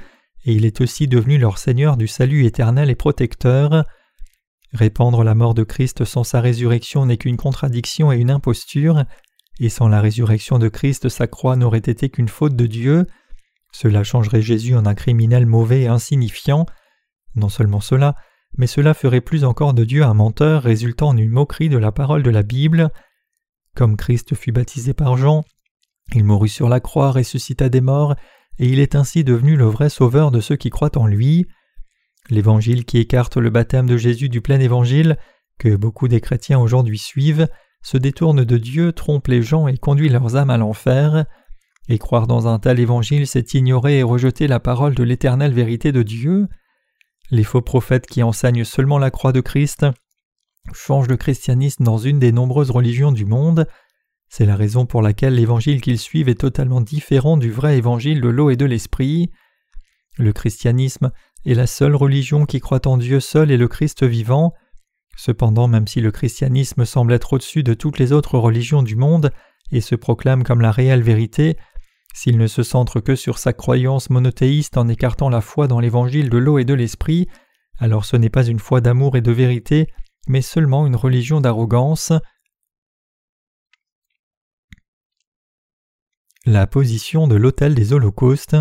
[0.45, 3.83] et il est aussi devenu leur Seigneur du salut éternel et protecteur.
[4.71, 9.03] Répandre la mort de Christ sans sa résurrection n'est qu'une contradiction et une imposture,
[9.59, 13.05] et sans la résurrection de Christ sa croix n'aurait été qu'une faute de Dieu.
[13.71, 16.65] Cela changerait Jésus en un criminel mauvais et insignifiant.
[17.35, 18.15] Non seulement cela,
[18.57, 21.91] mais cela ferait plus encore de Dieu un menteur résultant en une moquerie de la
[21.91, 22.89] parole de la Bible.
[23.75, 25.43] Comme Christ fut baptisé par Jean,
[26.13, 28.15] il mourut sur la croix, ressuscita des morts,
[28.59, 31.47] et il est ainsi devenu le vrai sauveur de ceux qui croient en lui.
[32.29, 35.17] L'évangile qui écarte le baptême de Jésus du plein évangile,
[35.59, 37.47] que beaucoup des chrétiens aujourd'hui suivent,
[37.87, 41.25] se détourne de Dieu, trompe les gens et conduit leurs âmes à l'enfer.
[41.87, 45.93] Et croire dans un tel évangile, c'est ignorer et rejeter la parole de l'éternelle vérité
[45.93, 46.49] de Dieu.
[47.31, 49.85] Les faux prophètes qui enseignent seulement la croix de Christ
[50.73, 53.65] change le christianisme dans une des nombreuses religions du monde.
[54.27, 58.27] C'est la raison pour laquelle l'évangile qu'ils suivent est totalement différent du vrai évangile de
[58.27, 59.31] l'eau et de l'esprit.
[60.17, 61.13] Le christianisme
[61.45, 64.53] est la seule religion qui croit en Dieu seul et le Christ vivant.
[65.17, 69.31] Cependant, même si le christianisme semble être au-dessus de toutes les autres religions du monde
[69.71, 71.57] et se proclame comme la réelle vérité,
[72.13, 76.29] s'il ne se centre que sur sa croyance monothéiste en écartant la foi dans l'évangile
[76.29, 77.27] de l'eau et de l'esprit,
[77.79, 79.87] alors ce n'est pas une foi d'amour et de vérité,
[80.27, 82.13] mais seulement une religion d'arrogance.
[86.45, 88.55] La position de l'autel des holocaustes.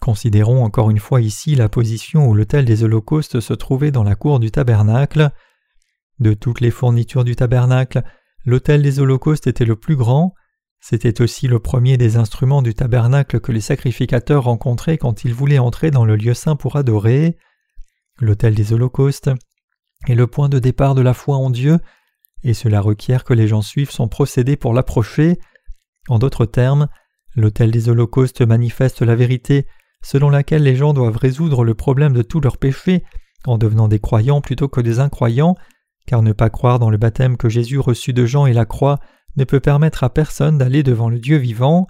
[0.00, 4.14] Considérons encore une fois ici la position où l'autel des holocaustes se trouvait dans la
[4.14, 5.30] cour du tabernacle.
[6.20, 8.02] De toutes les fournitures du tabernacle,
[8.44, 10.34] l'autel des holocaustes était le plus grand.
[10.80, 15.58] C'était aussi le premier des instruments du tabernacle que les sacrificateurs rencontraient quand ils voulaient
[15.58, 17.36] entrer dans le lieu saint pour adorer.
[18.20, 19.30] L'autel des holocaustes
[20.06, 21.78] est le point de départ de la foi en Dieu,
[22.44, 25.38] et cela requiert que les gens suivent son procédé pour l'approcher.
[26.08, 26.88] En d'autres termes,
[27.34, 29.66] l'autel des holocaustes manifeste la vérité
[30.02, 33.04] selon laquelle les gens doivent résoudre le problème de tous leurs péchés
[33.46, 35.54] en devenant des croyants plutôt que des incroyants,
[36.06, 38.98] car ne pas croire dans le baptême que Jésus reçut de Jean et la croix
[39.36, 41.86] ne peut permettre à personne d'aller devant le Dieu vivant.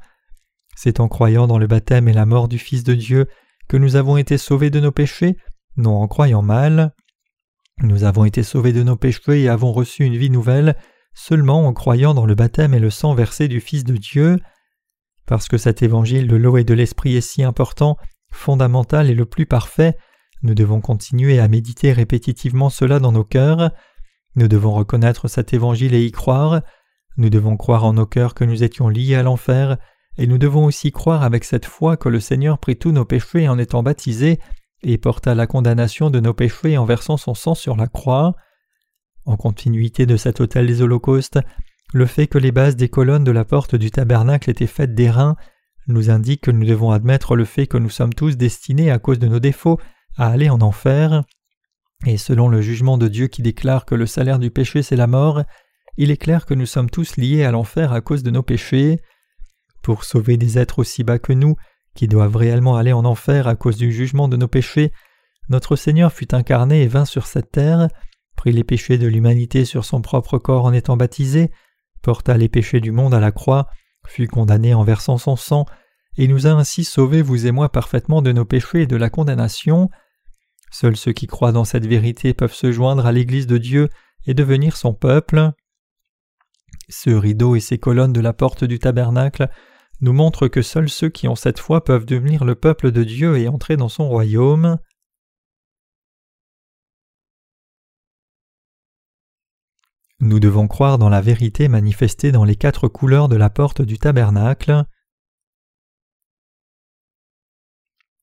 [0.76, 3.26] C'est en croyant dans le baptême et la mort du Fils de Dieu
[3.68, 5.36] que nous avons été sauvés de nos péchés,
[5.76, 6.92] non en croyant mal.
[7.80, 10.76] Nous avons été sauvés de nos péchés et avons reçu une vie nouvelle
[11.14, 14.38] seulement en croyant dans le baptême et le sang versé du Fils de Dieu.
[15.28, 17.98] Parce que cet évangile de l'eau et de l'esprit est si important,
[18.32, 19.96] fondamental et le plus parfait,
[20.42, 23.70] nous devons continuer à méditer répétitivement cela dans nos cœurs.
[24.36, 26.62] Nous devons reconnaître cet évangile et y croire.
[27.18, 29.76] Nous devons croire en nos cœurs que nous étions liés à l'enfer,
[30.16, 33.50] et nous devons aussi croire avec cette foi que le Seigneur prit tous nos péchés
[33.50, 34.40] en étant baptisé
[34.82, 38.34] et porta la condamnation de nos péchés en versant son sang sur la croix.
[39.26, 41.38] En continuité de cet autel des holocaustes,
[41.94, 45.36] le fait que les bases des colonnes de la porte du tabernacle étaient faites d'airain
[45.86, 49.18] nous indique que nous devons admettre le fait que nous sommes tous destinés à cause
[49.18, 49.80] de nos défauts
[50.16, 51.24] à aller en enfer.
[52.06, 55.06] Et selon le jugement de Dieu qui déclare que le salaire du péché c'est la
[55.06, 55.42] mort,
[55.96, 59.00] il est clair que nous sommes tous liés à l'enfer à cause de nos péchés.
[59.82, 61.56] Pour sauver des êtres aussi bas que nous,
[61.94, 64.92] qui doivent réellement aller en enfer à cause du jugement de nos péchés,
[65.48, 67.88] notre Seigneur fut incarné et vint sur cette terre,
[68.36, 71.50] prit les péchés de l'humanité sur son propre corps en étant baptisé,
[72.02, 73.68] porta les péchés du monde à la croix,
[74.06, 75.66] fut condamné en versant son sang,
[76.16, 79.10] et nous a ainsi sauvés, vous et moi, parfaitement de nos péchés et de la
[79.10, 79.90] condamnation.
[80.70, 83.88] Seuls ceux qui croient dans cette vérité peuvent se joindre à l'Église de Dieu
[84.26, 85.52] et devenir son peuple.
[86.88, 89.48] Ce rideau et ces colonnes de la porte du tabernacle
[90.00, 93.36] nous montre que seuls ceux qui ont cette foi peuvent devenir le peuple de Dieu
[93.38, 94.78] et entrer dans son royaume.
[100.20, 103.98] Nous devons croire dans la vérité manifestée dans les quatre couleurs de la porte du
[103.98, 104.84] tabernacle.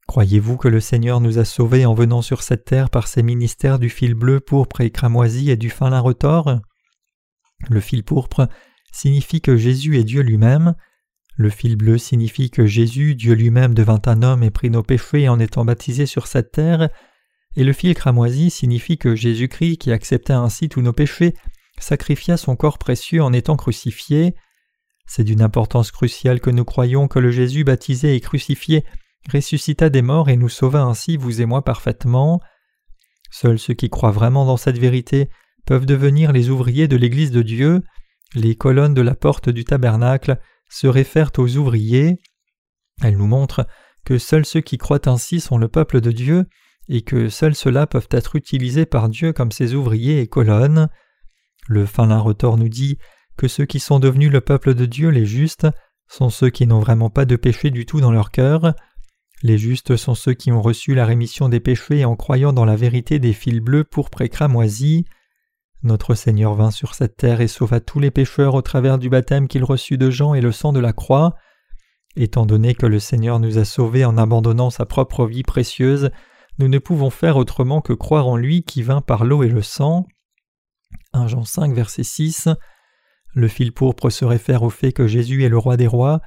[0.08, 3.80] Croyez-vous que le Seigneur nous a sauvés en venant sur cette terre par ses ministères
[3.80, 6.60] du fil bleu, pourpre et cramoisi et du fin lin retors?
[7.70, 8.50] Le fil pourpre
[8.92, 10.76] signifie que Jésus est Dieu lui-même,
[11.38, 15.28] le fil bleu signifie que Jésus, Dieu lui-même, devint un homme et prit nos péchés
[15.28, 16.90] en étant baptisé sur cette terre,
[17.56, 21.34] et le fil cramoisi signifie que Jésus-Christ, qui accepta ainsi tous nos péchés,
[21.80, 24.36] sacrifia son corps précieux en étant crucifié.
[25.08, 28.84] C'est d'une importance cruciale que nous croyons que le Jésus baptisé et crucifié
[29.32, 32.42] ressuscita des morts et nous sauva ainsi, vous et moi, parfaitement.
[33.32, 35.30] Seuls ceux qui croient vraiment dans cette vérité
[35.66, 37.82] peuvent devenir les ouvriers de l'Église de Dieu.
[38.34, 42.18] Les colonnes de la porte du tabernacle se réfèrent aux ouvriers.
[43.02, 43.68] Elle nous montre
[44.06, 46.46] que seuls ceux qui croient ainsi sont le peuple de Dieu
[46.88, 50.88] et que seuls ceux-là peuvent être utilisés par Dieu comme ses ouvriers et colonnes.
[51.68, 52.98] Le fin retort nous dit
[53.38, 55.68] que ceux qui sont devenus le peuple de Dieu, les justes,
[56.08, 58.74] sont ceux qui n'ont vraiment pas de péché du tout dans leur cœur.
[59.42, 62.76] Les justes sont ceux qui ont reçu la rémission des péchés en croyant dans la
[62.76, 65.04] vérité des fils bleus pour cramoisis.
[65.84, 69.48] Notre Seigneur vint sur cette terre et sauva tous les pécheurs au travers du baptême
[69.48, 71.36] qu'il reçut de Jean et le sang de la croix.
[72.16, 76.12] Étant donné que le Seigneur nous a sauvés en abandonnant sa propre vie précieuse,
[76.58, 79.62] nous ne pouvons faire autrement que croire en lui qui vint par l'eau et le
[79.62, 80.08] sang.
[81.16, 82.50] 1 Jean 5 verset 6
[83.34, 86.22] Le fil pourpre se réfère au fait que Jésus est le roi des rois.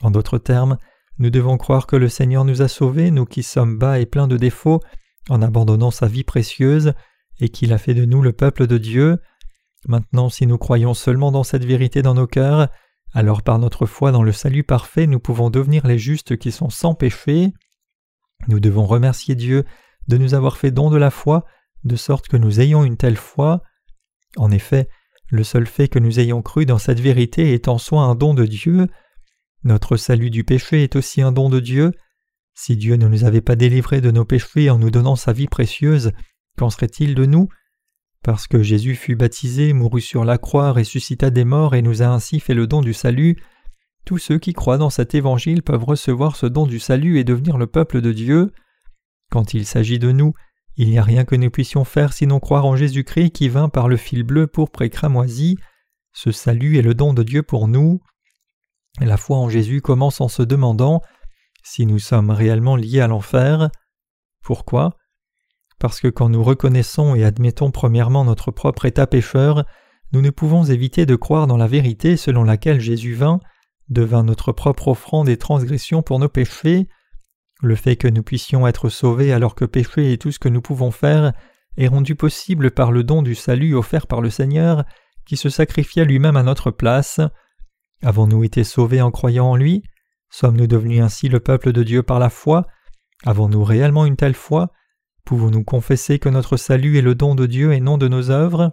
[0.00, 0.78] En d'autres termes,
[1.18, 4.26] nous devons croire que le Seigneur nous a sauvés, nous qui sommes bas et pleins
[4.26, 4.80] de défauts,
[5.28, 6.94] en abandonnant sa vie précieuse,
[7.40, 9.20] et qu'il a fait de nous le peuple de Dieu.
[9.86, 12.68] Maintenant, si nous croyons seulement dans cette vérité dans nos cœurs,
[13.12, 16.70] alors par notre foi dans le salut parfait, nous pouvons devenir les justes qui sont
[16.70, 17.52] sans péché.
[18.48, 19.64] Nous devons remercier Dieu
[20.08, 21.44] de nous avoir fait don de la foi,
[21.84, 23.62] de sorte que nous ayons une telle foi.
[24.36, 24.88] En effet,
[25.30, 28.34] le seul fait que nous ayons cru dans cette vérité est en soi un don
[28.34, 28.88] de Dieu.
[29.62, 31.92] Notre salut du péché est aussi un don de Dieu.
[32.54, 35.48] Si Dieu ne nous avait pas délivrés de nos péchés en nous donnant sa vie
[35.48, 36.12] précieuse,
[36.56, 37.48] Qu'en serait-il de nous?
[38.22, 42.06] Parce que Jésus fut baptisé, mourut sur la croix, ressuscita des morts et nous a
[42.06, 43.42] ainsi fait le don du salut,
[44.04, 47.58] tous ceux qui croient dans cet évangile peuvent recevoir ce don du salut et devenir
[47.58, 48.52] le peuple de Dieu.
[49.30, 50.34] Quand il s'agit de nous,
[50.76, 53.88] il n'y a rien que nous puissions faire sinon croire en Jésus-Christ qui vint par
[53.88, 55.56] le fil bleu pourpre et cramoisi.
[56.12, 58.00] Ce salut est le don de Dieu pour nous.
[59.00, 61.00] La foi en Jésus commence en se demandant
[61.62, 63.70] si nous sommes réellement liés à l'enfer.
[64.42, 64.96] Pourquoi?
[65.78, 69.64] Parce que quand nous reconnaissons et admettons premièrement notre propre état pécheur,
[70.12, 73.40] nous ne pouvons éviter de croire dans la vérité selon laquelle Jésus vint,
[73.88, 76.88] devint notre propre offrande et transgression pour nos péchés.
[77.64, 80.60] Le fait que nous puissions être sauvés alors que péché est tout ce que nous
[80.60, 81.32] pouvons faire
[81.78, 84.84] est rendu possible par le don du salut offert par le Seigneur,
[85.24, 87.20] qui se sacrifia lui-même à notre place.
[88.02, 89.82] Avons-nous été sauvés en croyant en lui?
[90.28, 92.66] Sommes-nous devenus ainsi le peuple de Dieu par la foi?
[93.24, 94.70] Avons-nous réellement une telle foi?
[95.24, 98.72] Pouvons-nous confesser que notre salut est le don de Dieu et non de nos œuvres?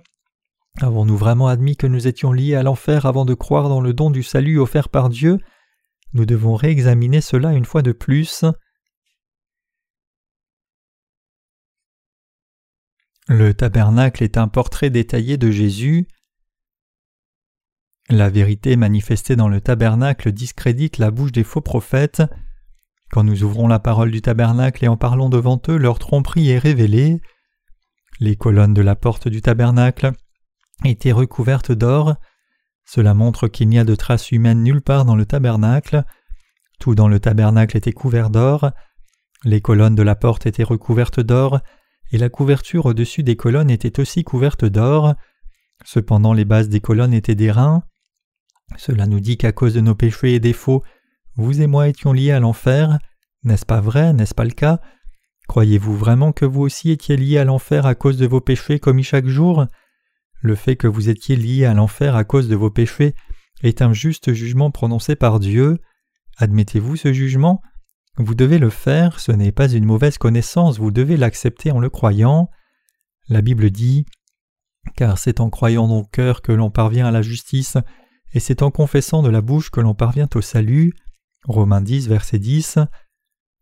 [0.81, 4.11] Avons-nous vraiment admis que nous étions liés à l'enfer avant de croire dans le don
[4.11, 5.37] du salut offert par Dieu?
[6.11, 8.43] Nous devons réexaminer cela une fois de plus.
[13.33, 16.05] Le tabernacle est un portrait détaillé de Jésus.
[18.09, 22.21] La vérité manifestée dans le tabernacle discrédite la bouche des faux prophètes.
[23.09, 26.57] Quand nous ouvrons la parole du tabernacle et en parlons devant eux, leur tromperie est
[26.57, 27.21] révélée.
[28.19, 30.11] Les colonnes de la porte du tabernacle
[30.83, 32.15] étaient recouvertes d'or.
[32.83, 36.03] Cela montre qu'il n'y a de traces humaines nulle part dans le tabernacle.
[36.81, 38.71] Tout dans le tabernacle était couvert d'or.
[39.45, 41.61] Les colonnes de la porte étaient recouvertes d'or,
[42.11, 45.15] et la couverture au-dessus des colonnes était aussi couverte d'or.
[45.83, 47.83] Cependant les bases des colonnes étaient d'airain.
[48.77, 50.83] Cela nous dit qu'à cause de nos péchés et défauts,
[51.35, 52.99] vous et moi étions liés à l'enfer.
[53.43, 54.79] N'est-ce pas vrai, n'est-ce pas le cas?
[55.47, 59.03] Croyez-vous vraiment que vous aussi étiez liés à l'enfer à cause de vos péchés commis
[59.03, 59.65] chaque jour?
[60.41, 63.15] Le fait que vous étiez liés à l'enfer à cause de vos péchés
[63.63, 65.79] est un juste jugement prononcé par Dieu.
[66.37, 67.61] Admettez-vous ce jugement?
[68.17, 71.89] Vous devez le faire, ce n'est pas une mauvaise connaissance, vous devez l'accepter en le
[71.89, 72.49] croyant.
[73.29, 74.05] La Bible dit
[74.95, 77.77] Car c'est en croyant dans le cœur que l'on parvient à la justice,
[78.33, 80.93] et c'est en confessant de la bouche que l'on parvient au salut.
[81.47, 82.79] Romains 10, verset 10.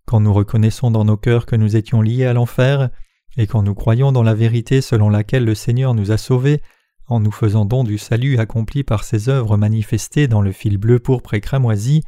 [0.06, 2.90] Quand nous reconnaissons dans nos cœurs que nous étions liés à l'enfer,
[3.38, 6.62] et quand nous croyons dans la vérité selon laquelle le Seigneur nous a sauvés,
[7.06, 11.00] en nous faisant don du salut accompli par ses œuvres manifestées dans le fil bleu
[11.00, 12.04] pourpre et cramoisi,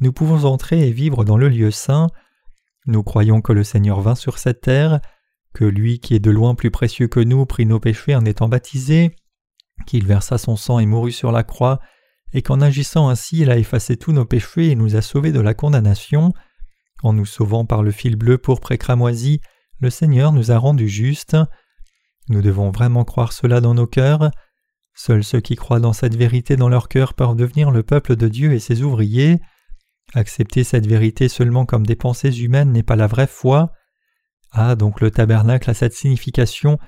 [0.00, 2.08] nous pouvons entrer et vivre dans le lieu saint.
[2.86, 5.00] Nous croyons que le Seigneur vint sur cette terre,
[5.54, 8.48] que lui qui est de loin plus précieux que nous prit nos péchés en étant
[8.48, 9.16] baptisé,
[9.86, 11.80] qu'il versa son sang et mourut sur la croix,
[12.32, 15.40] et qu'en agissant ainsi il a effacé tous nos péchés et nous a sauvés de
[15.40, 16.32] la condamnation.
[17.02, 19.40] En nous sauvant par le fil bleu pour cramoisi,
[19.80, 21.36] le Seigneur nous a rendus justes.
[22.28, 24.30] Nous devons vraiment croire cela dans nos cœurs.
[24.94, 28.28] Seuls ceux qui croient dans cette vérité dans leur cœur peuvent devenir le peuple de
[28.28, 29.40] Dieu et ses ouvriers.
[30.14, 33.72] Accepter cette vérité seulement comme des pensées humaines n'est pas la vraie foi.
[34.52, 36.78] Ah, donc le tabernacle a cette signification.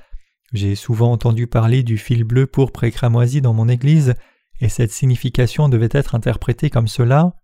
[0.52, 4.14] J'ai souvent entendu parler du fil bleu pour cramoisi dans mon église,
[4.60, 7.34] et cette signification devait être interprétée comme cela.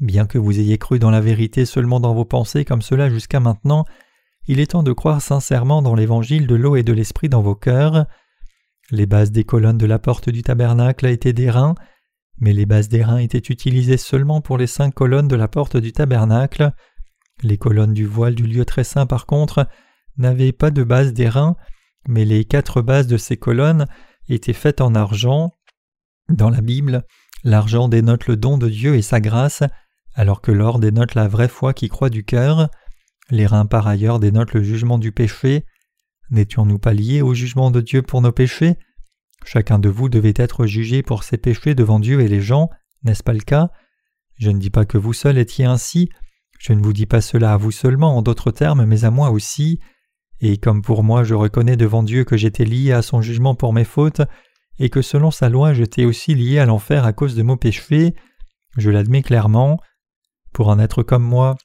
[0.00, 3.40] Bien que vous ayez cru dans la vérité seulement dans vos pensées comme cela jusqu'à
[3.40, 3.84] maintenant,
[4.46, 7.54] il est temps de croire sincèrement dans l'évangile de l'eau et de l'esprit dans vos
[7.54, 8.06] cœurs.
[8.90, 11.74] Les bases des colonnes de la porte du tabernacle étaient d'airain,
[12.42, 15.92] mais les bases d'airain étaient utilisées seulement pour les cinq colonnes de la porte du
[15.92, 16.72] tabernacle.
[17.44, 19.68] Les colonnes du voile du lieu très saint, par contre,
[20.18, 21.54] n'avaient pas de base d'airain,
[22.08, 23.86] mais les quatre bases de ces colonnes
[24.28, 25.52] étaient faites en argent.
[26.30, 27.04] Dans la Bible,
[27.44, 29.62] l'argent dénote le don de Dieu et sa grâce,
[30.16, 32.70] alors que l'or dénote la vraie foi qui croit du cœur.
[33.30, 35.64] Les reins par ailleurs dénotent le jugement du péché.
[36.30, 38.78] N'étions-nous pas liés au jugement de Dieu pour nos péchés?
[39.44, 42.70] Chacun de vous devait être jugé pour ses péchés devant Dieu et les gens,
[43.02, 43.70] n'est-ce pas le cas?
[44.38, 46.08] Je ne dis pas que vous seul étiez ainsi,
[46.58, 49.30] je ne vous dis pas cela à vous seulement en d'autres termes, mais à moi
[49.30, 49.80] aussi.
[50.40, 53.72] Et comme pour moi je reconnais devant Dieu que j'étais lié à son jugement pour
[53.72, 54.22] mes fautes,
[54.78, 58.14] et que selon sa loi j'étais aussi lié à l'enfer à cause de mon péché,
[58.76, 59.78] je l'admets clairement.
[60.52, 61.56] Pour en être comme moi,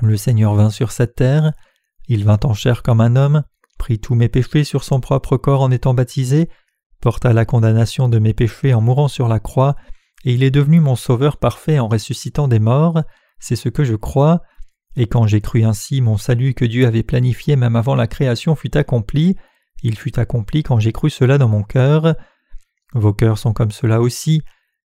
[0.00, 1.52] le Seigneur vint sur cette terre,
[2.08, 3.42] il vint en chair comme un homme,
[3.78, 6.48] prit tous mes péchés sur son propre corps en étant baptisé,
[7.02, 9.76] porta la condamnation de mes péchés en mourant sur la croix,
[10.24, 13.02] et il est devenu mon sauveur parfait en ressuscitant des morts,
[13.40, 14.40] c'est ce que je crois,
[14.96, 18.54] et quand j'ai cru ainsi mon salut que Dieu avait planifié même avant la création
[18.54, 19.36] fut accompli,
[19.82, 22.14] il fut accompli quand j'ai cru cela dans mon cœur.
[22.94, 24.42] Vos cœurs sont comme cela aussi.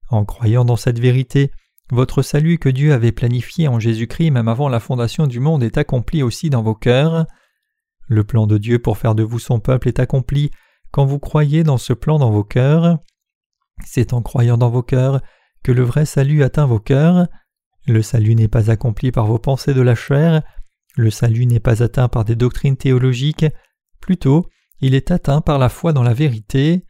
[0.10, 1.52] En croyant dans cette vérité,
[1.92, 5.78] votre salut que Dieu avait planifié en Jésus-Christ même avant la fondation du monde est
[5.78, 7.26] accompli aussi dans vos cœurs.
[8.08, 10.50] Le plan de Dieu pour faire de vous son peuple est accompli
[10.98, 12.98] quand vous croyez dans ce plan dans vos cœurs.
[13.86, 15.22] C'est en croyant dans vos cœurs
[15.62, 17.28] que le vrai salut atteint vos cœurs.
[17.86, 20.42] Le salut n'est pas accompli par vos pensées de la chair,
[20.96, 23.46] le salut n'est pas atteint par des doctrines théologiques,
[24.02, 24.48] plutôt
[24.82, 26.84] il est atteint par la foi dans la vérité.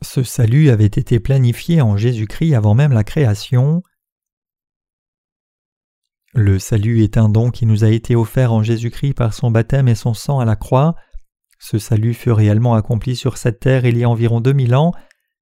[0.00, 3.82] Ce salut avait été planifié en Jésus-Christ avant même la création.
[6.34, 9.88] Le salut est un don qui nous a été offert en Jésus-Christ par son baptême
[9.88, 10.94] et son sang à la croix.
[11.58, 14.92] Ce salut fut réellement accompli sur cette terre il y a environ deux mille ans,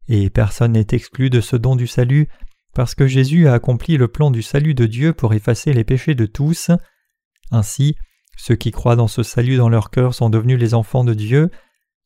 [0.09, 2.29] et personne n'est exclu de ce don du salut,
[2.75, 6.15] parce que Jésus a accompli le plan du salut de Dieu pour effacer les péchés
[6.15, 6.71] de tous.
[7.51, 7.97] Ainsi,
[8.37, 11.51] ceux qui croient dans ce salut dans leur cœur sont devenus les enfants de Dieu,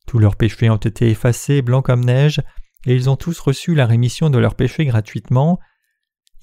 [0.07, 2.41] tous leurs péchés ont été effacés, blancs comme neige,
[2.85, 5.59] et ils ont tous reçu la rémission de leurs péchés gratuitement.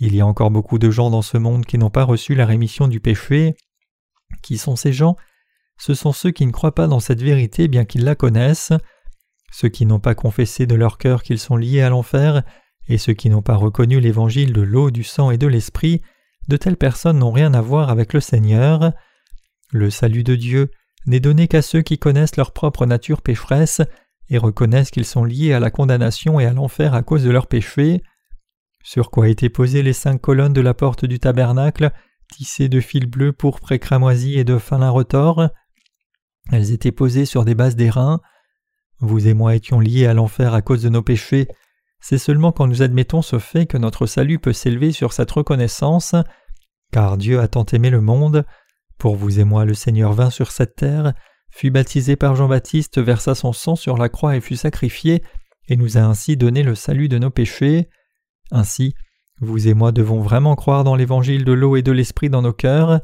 [0.02, 2.46] Il y a encore beaucoup de gens dans ce monde qui n'ont pas reçu la
[2.46, 3.54] rémission du péché.
[4.42, 5.14] Qui sont ces gens?
[5.76, 8.72] Ce sont ceux qui ne croient pas dans cette vérité bien qu'ils la connaissent,
[9.52, 12.42] ceux qui n'ont pas confessé de leur cœur qu'ils sont liés à l'enfer,
[12.88, 16.00] et ceux qui n'ont pas reconnu l'évangile de l'eau, du sang et de l'esprit,
[16.48, 18.92] de telles personnes n'ont rien à voir avec le Seigneur.
[19.70, 20.70] Le salut de Dieu
[21.06, 23.82] n'est donné qu'à ceux qui connaissent leur propre nature pécheresse
[24.30, 27.48] et reconnaissent qu'ils sont liés à la condamnation et à l'enfer à cause de leurs
[27.48, 28.02] péchés.
[28.82, 31.90] Sur quoi étaient posées les cinq colonnes de la porte du tabernacle,
[32.32, 35.48] tissées de fils bleus, pourpre et cramoisi et de fin lin retors
[36.50, 38.20] Elles étaient posées sur des bases d'airain.
[38.98, 41.48] Vous et moi étions liés à l'enfer à cause de nos péchés.
[42.00, 46.14] C'est seulement quand nous admettons ce fait que notre salut peut s'élever sur cette reconnaissance,
[46.92, 48.44] car Dieu a tant aimé le monde.
[48.98, 51.12] Pour vous et moi, le Seigneur vint sur cette terre,
[51.50, 55.22] fut baptisé par Jean-Baptiste, versa son sang sur la croix et fut sacrifié,
[55.68, 57.88] et nous a ainsi donné le salut de nos péchés.
[58.50, 58.94] Ainsi,
[59.40, 62.52] vous et moi devons vraiment croire dans l'évangile de l'eau et de l'esprit dans nos
[62.52, 63.00] cœurs.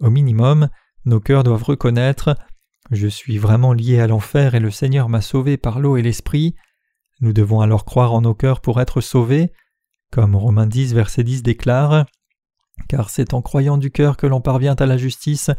[0.00, 0.68] Au minimum,
[1.04, 2.36] nos cœurs doivent reconnaître
[2.90, 6.54] Je suis vraiment lié à l'enfer et le Seigneur m'a sauvé par l'eau et l'esprit.
[7.20, 9.52] Nous devons alors croire en nos cœurs pour être sauvés,
[10.10, 12.06] comme Romains 10, verset 10 déclare
[12.88, 15.50] Car c'est en croyant du cœur que l'on parvient à la justice,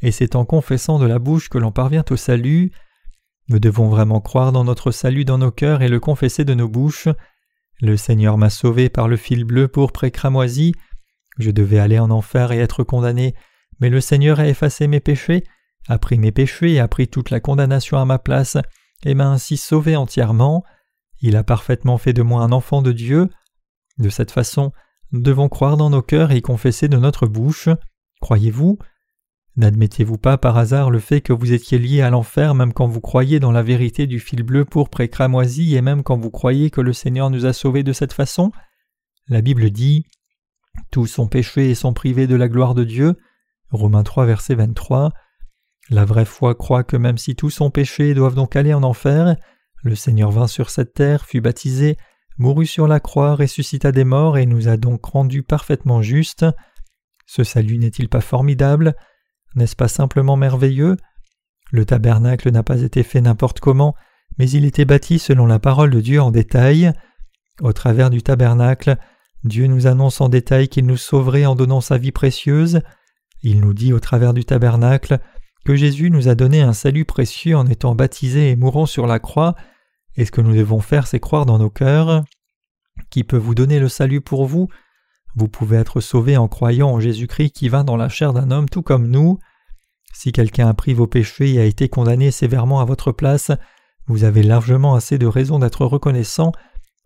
[0.00, 2.72] et c'est en confessant de la bouche que l'on parvient au salut.
[3.48, 6.68] Nous devons vraiment croire dans notre salut dans nos cœurs et le confesser de nos
[6.68, 7.08] bouches.
[7.80, 10.72] Le Seigneur m'a sauvé par le fil bleu pour cramoisi.
[11.38, 13.34] Je devais aller en enfer et être condamné,
[13.80, 15.44] mais le Seigneur a effacé mes péchés,
[15.88, 18.56] a pris mes péchés et a pris toute la condamnation à ma place,
[19.04, 20.64] et m'a ainsi sauvé entièrement.
[21.20, 23.28] Il a parfaitement fait de moi un enfant de Dieu.
[23.98, 24.72] De cette façon,
[25.12, 27.68] nous devons croire dans nos cœurs et confesser de notre bouche.
[28.20, 28.78] Croyez-vous?
[29.56, 33.00] N'admettez-vous pas par hasard le fait que vous étiez lié à l'enfer même quand vous
[33.00, 36.70] croyez dans la vérité du fil bleu pourpre et cramoisi et même quand vous croyez
[36.70, 38.50] que le Seigneur nous a sauvés de cette façon?
[39.28, 40.06] La Bible dit
[40.90, 43.16] Tous sont péchés et sont privés de la gloire de Dieu.
[43.70, 45.12] Romains 3, verset 23.
[45.88, 48.82] La vraie foi croit que même si tous sont péchés et doivent donc aller en
[48.82, 49.36] enfer,
[49.82, 51.96] le Seigneur vint sur cette terre, fut baptisé,
[52.38, 56.46] mourut sur la croix, ressuscita des morts et nous a donc rendus parfaitement justes.
[57.26, 58.96] Ce salut n'est-il pas formidable?
[59.54, 60.96] N'est-ce pas simplement merveilleux?
[61.70, 63.94] Le tabernacle n'a pas été fait n'importe comment,
[64.38, 66.92] mais il était bâti selon la parole de Dieu en détail.
[67.60, 68.96] Au travers du tabernacle,
[69.44, 72.80] Dieu nous annonce en détail qu'il nous sauverait en donnant sa vie précieuse.
[73.42, 75.18] Il nous dit au travers du tabernacle
[75.64, 79.18] que Jésus nous a donné un salut précieux en étant baptisé et mourant sur la
[79.18, 79.54] croix,
[80.16, 82.24] et ce que nous devons faire, c'est croire dans nos cœurs.
[83.10, 84.68] Qui peut vous donner le salut pour vous?
[85.36, 88.68] Vous pouvez être sauvé en croyant en Jésus-Christ qui vint dans la chair d'un homme
[88.68, 89.38] tout comme nous.
[90.12, 93.50] Si quelqu'un a pris vos péchés et a été condamné sévèrement à votre place,
[94.06, 96.52] vous avez largement assez de raisons d'être reconnaissant,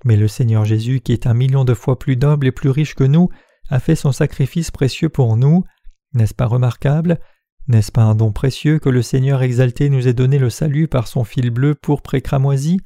[0.05, 2.95] mais le Seigneur Jésus, qui est un million de fois plus noble et plus riche
[2.95, 3.31] que nous,
[3.71, 5.65] a fait son sacrifice précieux pour nous.
[6.13, 7.19] N'est-ce pas remarquable?
[7.67, 11.07] N'est-ce pas un don précieux que le Seigneur exalté nous ait donné le salut par
[11.07, 12.79] son fil bleu pour précramoisi?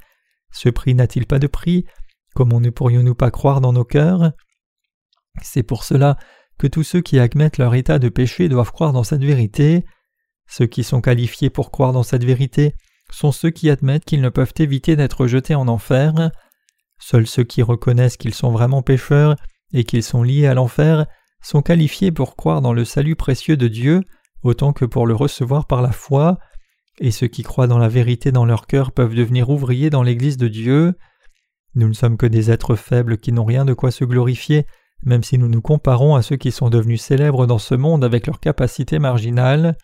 [0.51, 1.85] Ce prix n'a-t-il pas de prix?
[2.35, 4.31] Comment ne pourrions-nous pas croire dans nos cœurs?
[5.41, 6.17] C'est pour cela
[6.57, 9.85] que tous ceux qui admettent leur état de péché doivent croire dans cette vérité.
[10.47, 12.75] Ceux qui sont qualifiés pour croire dans cette vérité
[13.11, 16.31] sont ceux qui admettent qu'ils ne peuvent éviter d'être jetés en enfer.
[16.99, 19.35] Seuls ceux qui reconnaissent qu'ils sont vraiment pécheurs
[19.73, 21.05] et qu'ils sont liés à l'enfer
[21.41, 24.01] sont qualifiés pour croire dans le salut précieux de Dieu
[24.43, 26.37] autant que pour le recevoir par la foi
[26.99, 30.37] et ceux qui croient dans la vérité dans leur cœur peuvent devenir ouvriers dans l'Église
[30.37, 30.93] de Dieu.
[31.75, 34.67] Nous ne sommes que des êtres faibles qui n'ont rien de quoi se glorifier,
[35.05, 38.27] même si nous nous comparons à ceux qui sont devenus célèbres dans ce monde avec
[38.27, 39.77] leurs capacités marginales.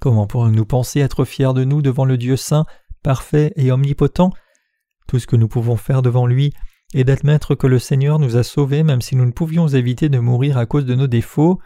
[0.00, 2.64] Comment pourrions-nous penser être fiers de nous devant le Dieu saint,
[3.02, 4.30] parfait et omnipotent?
[5.08, 6.52] Tout ce que nous pouvons faire devant lui
[6.94, 10.18] est d'admettre que le Seigneur nous a sauvés même si nous ne pouvions éviter de
[10.18, 11.60] mourir à cause de nos défauts.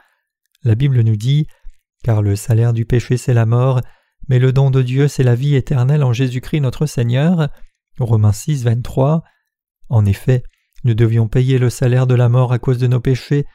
[0.62, 1.46] La Bible nous dit
[2.02, 3.80] Car le salaire du péché c'est la mort,
[4.28, 7.48] mais le don de Dieu, c'est la vie éternelle en Jésus-Christ notre Seigneur.
[7.98, 9.22] Romains 6, 23.
[9.90, 10.42] En effet,
[10.84, 13.46] nous devions payer le salaire de la mort à cause de nos péchés,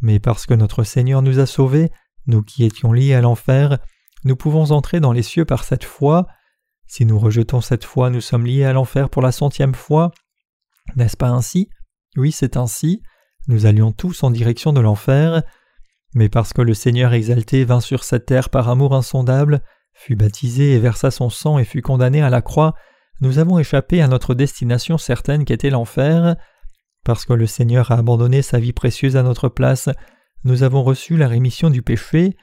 [0.00, 1.90] mais parce que notre Seigneur nous a sauvés,
[2.26, 3.78] nous qui étions liés à l'enfer,
[4.24, 6.26] nous pouvons entrer dans les cieux par cette foi.
[6.86, 10.10] Si nous rejetons cette foi, nous sommes liés à l'enfer pour la centième fois.
[10.96, 11.68] N'est-ce pas ainsi?
[12.16, 13.02] Oui, c'est ainsi.
[13.48, 15.42] Nous allions tous en direction de l'enfer.
[16.14, 19.60] Mais parce que le Seigneur exalté vint sur cette terre par amour insondable,
[19.92, 22.74] fut baptisé et versa son sang et fut condamné à la croix,
[23.20, 26.36] nous avons échappé à notre destination certaine qu'était l'enfer.
[27.06, 29.88] Parce que le Seigneur a abandonné sa vie précieuse à notre place,
[30.42, 32.36] nous avons reçu la rémission du péché.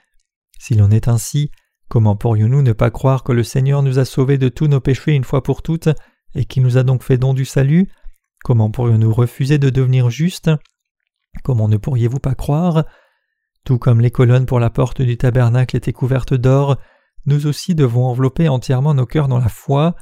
[0.57, 1.51] S'il en est ainsi,
[1.89, 5.11] comment pourrions-nous ne pas croire que le Seigneur nous a sauvés de tous nos péchés
[5.11, 5.89] une fois pour toutes
[6.33, 7.91] et qu'il nous a donc fait don du salut?
[8.45, 10.49] Comment pourrions-nous refuser de devenir justes
[11.43, 12.85] Comment ne pourriez-vous pas croire?
[13.65, 16.77] Tout comme les colonnes pour la porte du tabernacle étaient couvertes d'or,
[17.25, 19.97] nous aussi devons envelopper entièrement nos cœurs dans la foi,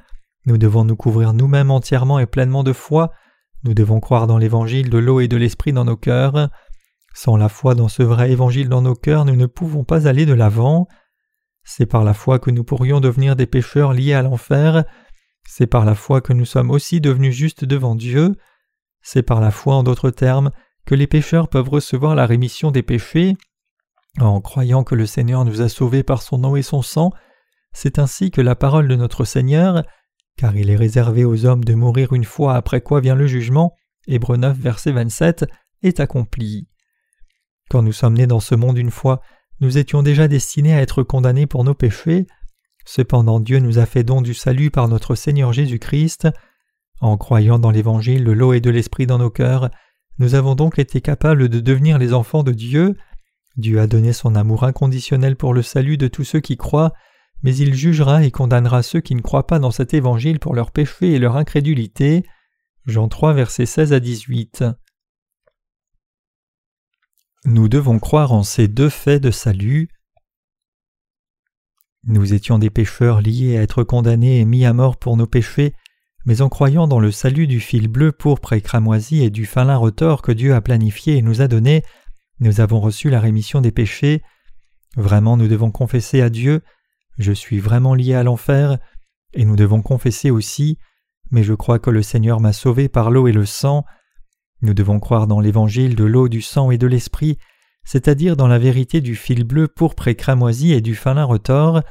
[0.46, 3.12] nous devons nous couvrir nous-mêmes entièrement et pleinement de foi,
[3.64, 6.50] nous devons croire dans l'évangile de l'eau et de l'esprit dans nos cœurs.
[7.14, 10.26] Sans la foi dans ce vrai évangile dans nos cœurs, nous ne pouvons pas aller
[10.26, 10.88] de l'avant.
[11.64, 14.84] C'est par la foi que nous pourrions devenir des pécheurs liés à l'enfer,
[15.46, 18.36] c'est par la foi que nous sommes aussi devenus justes devant Dieu,
[19.02, 20.52] c'est par la foi en d'autres termes
[20.86, 23.36] que les pécheurs peuvent recevoir la rémission des péchés.
[24.20, 27.12] En croyant que le Seigneur nous a sauvés par son nom et son sang,
[27.74, 29.84] c'est ainsi que la parole de notre Seigneur,
[30.38, 33.76] car il est réservé aux hommes de mourir une fois après quoi vient le jugement,
[34.08, 35.46] Hébreu 9 verset 27,
[35.84, 36.68] est accomplie.
[37.70, 39.22] Quand nous sommes nés dans ce monde une fois,
[39.60, 42.26] nous étions déjà destinés à être condamnés pour nos péchés.
[42.86, 46.28] Cependant Dieu nous a fait don du salut par notre Seigneur Jésus-Christ.
[47.00, 49.70] En croyant dans l'évangile de l'eau et de l'esprit dans nos cœurs,
[50.18, 52.96] nous avons donc été capables de devenir les enfants de Dieu.
[53.56, 56.94] Dieu a donné son amour inconditionnel pour le salut de tous ceux qui croient,
[57.44, 60.72] mais il jugera et condamnera ceux qui ne croient pas dans cet évangile pour leurs
[60.72, 62.24] péchés et leur incrédulité.
[62.86, 64.64] Jean 3 versets 16 à 18.
[67.46, 69.90] Nous devons croire en ces deux faits de salut.
[72.04, 75.74] Nous étions des pécheurs liés à être condamnés et mis à mort pour nos péchés,
[76.26, 79.64] mais en croyant dans le salut du fil bleu, pourpre et cramoisi et du fin
[79.64, 81.84] lin retors que Dieu a planifié et nous a donné,
[82.40, 84.22] nous avons reçu la rémission des péchés.
[84.96, 86.62] Vraiment nous devons confesser à Dieu
[87.18, 88.78] Je suis vraiment lié à l'enfer,
[89.34, 90.78] et nous devons confesser aussi
[91.30, 93.86] Mais je crois que le Seigneur m'a sauvé par l'eau et le sang.
[94.62, 97.38] Nous devons croire dans l'évangile de l'eau, du sang et de l'esprit,
[97.84, 101.82] c'est-à-dire dans la vérité du fil bleu pourpre et cramoisi et du fin lin retors.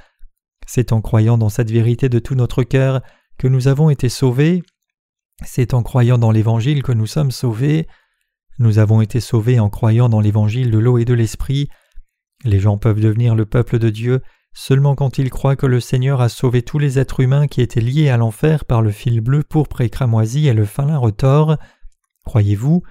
[0.66, 3.01] C'est en croyant dans cette vérité de tout notre cœur
[3.39, 4.62] que nous avons été sauvés.
[5.45, 7.89] C'est en croyant dans l'Évangile que nous sommes sauvés.
[8.59, 11.68] Nous avons été sauvés en croyant dans l'Évangile de l'eau et de l'Esprit.
[12.45, 14.21] Les gens peuvent devenir le peuple de Dieu
[14.53, 17.80] seulement quand ils croient que le Seigneur a sauvé tous les êtres humains qui étaient
[17.80, 21.57] liés à l'enfer par le fil bleu pourpre et cramoisi et le fin retors.
[22.24, 22.82] Croyez-vous?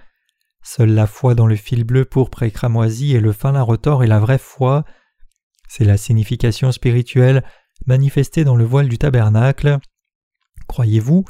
[0.62, 4.08] Seule la foi dans le fil bleu pourpre et cramoisi et le fin retors est
[4.08, 4.84] la vraie foi.
[5.68, 7.44] C'est la signification spirituelle
[7.86, 9.80] manifestée dans le voile du tabernacle.
[10.68, 11.26] Croyez-vous?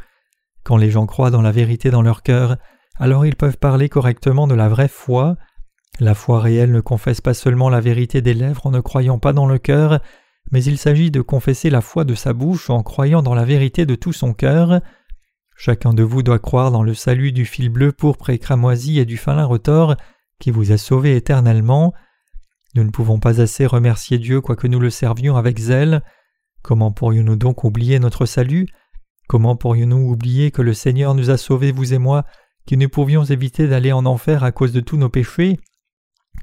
[0.64, 2.58] Quand les gens croient dans la vérité dans leur cœur,
[2.96, 5.36] alors ils peuvent parler correctement de la vraie foi.
[6.00, 9.34] La foi réelle ne confesse pas seulement la vérité des lèvres en ne croyant pas
[9.34, 10.00] dans le cœur,
[10.52, 13.86] mais il s'agit de confesser la foi de sa bouche en croyant dans la vérité
[13.86, 14.82] de tout son cœur.
[15.56, 19.06] Chacun de vous doit croire dans le salut du fil bleu pourpre et cramoisi et
[19.06, 19.96] du fin lin retors
[20.40, 21.94] qui vous a sauvé éternellement.
[22.76, 26.02] Nous ne pouvons pas assez remercier Dieu quoique nous le servions avec zèle.
[26.62, 28.68] Comment pourrions-nous donc oublier notre salut?
[29.28, 32.26] Comment pourrions-nous oublier que le Seigneur nous a sauvés, vous et moi,
[32.66, 35.60] qui ne pouvions éviter d'aller en enfer à cause de tous nos péchés?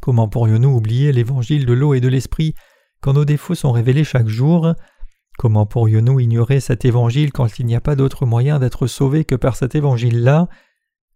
[0.01, 2.55] Comment pourrions-nous oublier l'évangile de l'eau et de l'esprit
[3.01, 4.75] quand nos défauts sont révélés chaque jour?
[5.39, 9.35] Comment pourrions-nous ignorer cet évangile quand il n'y a pas d'autre moyen d'être sauvés que
[9.35, 10.49] par cet évangile-là?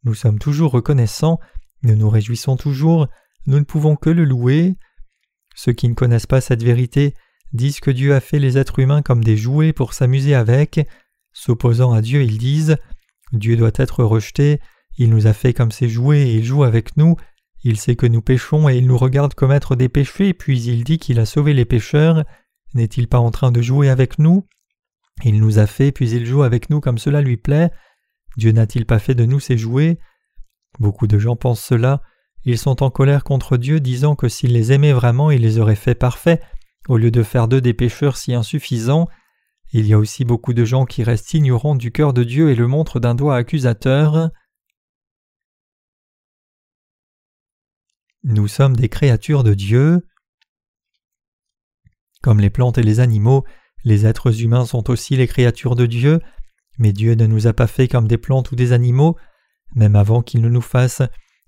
[0.05, 1.41] Nous sommes toujours reconnaissants,
[1.83, 3.09] nous nous réjouissons toujours,
[3.47, 4.77] nous ne pouvons que le louer.
[5.55, 7.15] Ceux qui ne connaissent pas cette vérité
[7.53, 10.87] disent que Dieu a fait les êtres humains comme des jouets pour s'amuser avec.
[11.33, 12.77] S'opposant à Dieu, ils disent
[13.33, 14.61] Dieu doit être rejeté,
[14.97, 17.17] il nous a fait comme ses jouets et il joue avec nous,
[17.63, 20.99] il sait que nous péchons et il nous regarde commettre des péchés, puis il dit
[20.99, 22.25] qu'il a sauvé les pécheurs.
[22.75, 24.47] N'est-il pas en train de jouer avec nous?
[25.25, 27.71] Il nous a fait, puis il joue avec nous comme cela lui plaît.
[28.37, 29.99] Dieu n'a-t-il pas fait de nous ses jouets?
[30.79, 32.01] Beaucoup de gens pensent cela.
[32.45, 35.75] Ils sont en colère contre Dieu, disant que s'il les aimait vraiment, il les aurait
[35.75, 36.43] fait parfaits,
[36.89, 39.09] au lieu de faire d'eux des pécheurs si insuffisants.
[39.73, 42.55] Il y a aussi beaucoup de gens qui restent ignorants du cœur de Dieu et
[42.55, 44.31] le montrent d'un doigt accusateur.
[48.23, 50.07] Nous sommes des créatures de Dieu.
[52.23, 53.45] Comme les plantes et les animaux,
[53.83, 56.21] les êtres humains sont aussi les créatures de Dieu,
[56.79, 59.17] mais Dieu ne nous a pas fait comme des plantes ou des animaux.
[59.75, 61.01] Même avant qu'il ne nous fasse,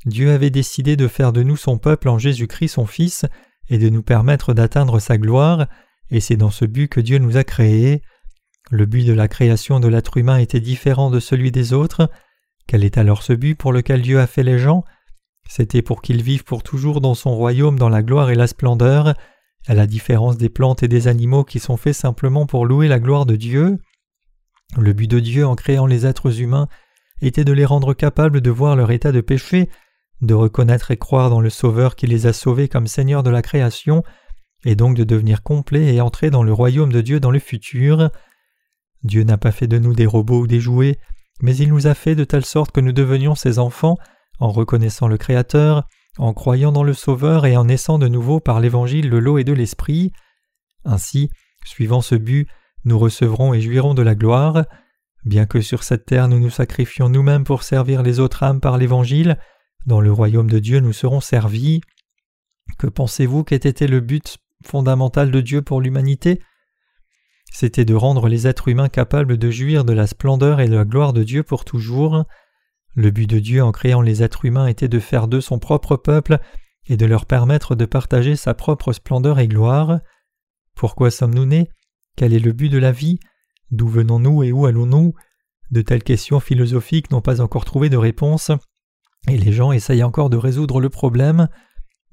[0.06, 3.26] Dieu avait décidé de faire de nous son peuple en Jésus-Christ son Fils
[3.68, 5.66] et de nous permettre d'atteindre sa gloire,
[6.10, 8.00] et c'est dans ce but que Dieu nous a créés.
[8.70, 12.10] Le but de la création de l'être humain était différent de celui des autres.
[12.66, 14.84] Quel est alors ce but pour lequel Dieu a fait les gens?
[15.48, 19.14] C'était pour qu'ils vivent pour toujours dans son royaume dans la gloire et la splendeur,
[19.66, 22.98] à la différence des plantes et des animaux qui sont faits simplement pour louer la
[22.98, 23.78] gloire de Dieu.
[24.76, 26.68] Le but de Dieu en créant les êtres humains
[27.20, 29.68] était de les rendre capables de voir leur état de péché,
[30.22, 33.42] de reconnaître et croire dans le Sauveur qui les a sauvés comme Seigneur de la
[33.42, 34.02] création,
[34.64, 38.10] et donc de devenir complets et entrer dans le royaume de Dieu dans le futur.
[39.02, 40.98] Dieu n'a pas fait de nous des robots ou des jouets,
[41.40, 43.96] mais il nous a fait de telle sorte que nous devenions ses enfants
[44.42, 45.88] en reconnaissant le Créateur,
[46.18, 49.44] en croyant dans le Sauveur et en naissant de nouveau par l'évangile de l'eau et
[49.44, 50.12] de l'Esprit.
[50.84, 51.30] Ainsi,
[51.64, 52.48] suivant ce but,
[52.84, 54.64] nous recevrons et jouirons de la gloire.
[55.24, 58.78] Bien que sur cette terre nous nous sacrifions nous-mêmes pour servir les autres âmes par
[58.78, 59.38] l'Évangile,
[59.86, 61.80] dans le royaume de Dieu nous serons servis.
[62.78, 66.42] Que pensez-vous qu'ait été le but fondamental de Dieu pour l'humanité?
[67.52, 70.84] C'était de rendre les êtres humains capables de jouir de la splendeur et de la
[70.84, 72.24] gloire de Dieu pour toujours.
[72.94, 75.96] Le but de Dieu en créant les êtres humains était de faire d'eux son propre
[75.96, 76.38] peuple
[76.86, 80.00] et de leur permettre de partager sa propre splendeur et gloire.
[80.74, 81.68] Pourquoi sommes-nous nés?
[82.16, 83.18] Quel est le but de la vie?
[83.70, 85.14] D'où venons-nous et où allons-nous?
[85.70, 88.50] De telles questions philosophiques n'ont pas encore trouvé de réponse,
[89.28, 91.48] et les gens essayent encore de résoudre le problème.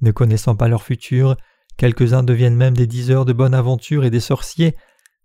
[0.00, 1.36] Ne connaissant pas leur futur,
[1.76, 4.76] quelques-uns deviennent même des diseurs de bonne aventure et des sorciers.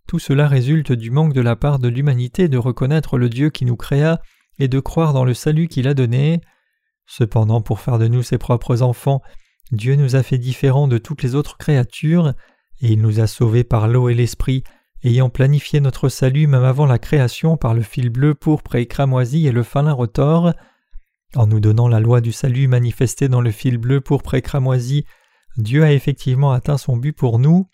[0.06, 3.64] Tout cela résulte du manque de la part de l'humanité de reconnaître le Dieu qui
[3.64, 4.20] nous créa
[4.58, 6.40] et de croire dans le salut qu'il a donné.
[7.06, 9.22] Cependant, pour faire de nous ses propres enfants,
[9.72, 12.34] Dieu nous a fait différents de toutes les autres créatures,
[12.80, 14.62] et il nous a sauvés par l'eau et l'esprit,
[15.02, 19.46] ayant planifié notre salut même avant la création par le fil bleu, pourpre et cramoisi
[19.46, 20.52] et le fin lin retors.
[21.34, 25.04] En nous donnant la loi du salut manifestée dans le fil bleu, pourpre et cramoisi,
[25.56, 27.68] Dieu a effectivement atteint son but pour nous.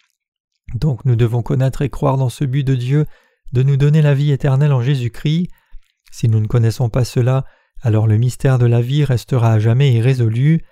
[0.75, 3.07] Donc nous devons connaître et croire dans ce but de Dieu,
[3.53, 5.49] de nous donner la vie éternelle en Jésus-Christ.
[6.13, 7.45] Si nous ne connaissons pas cela,
[7.81, 10.63] alors le mystère de la vie restera à jamais irrésolu.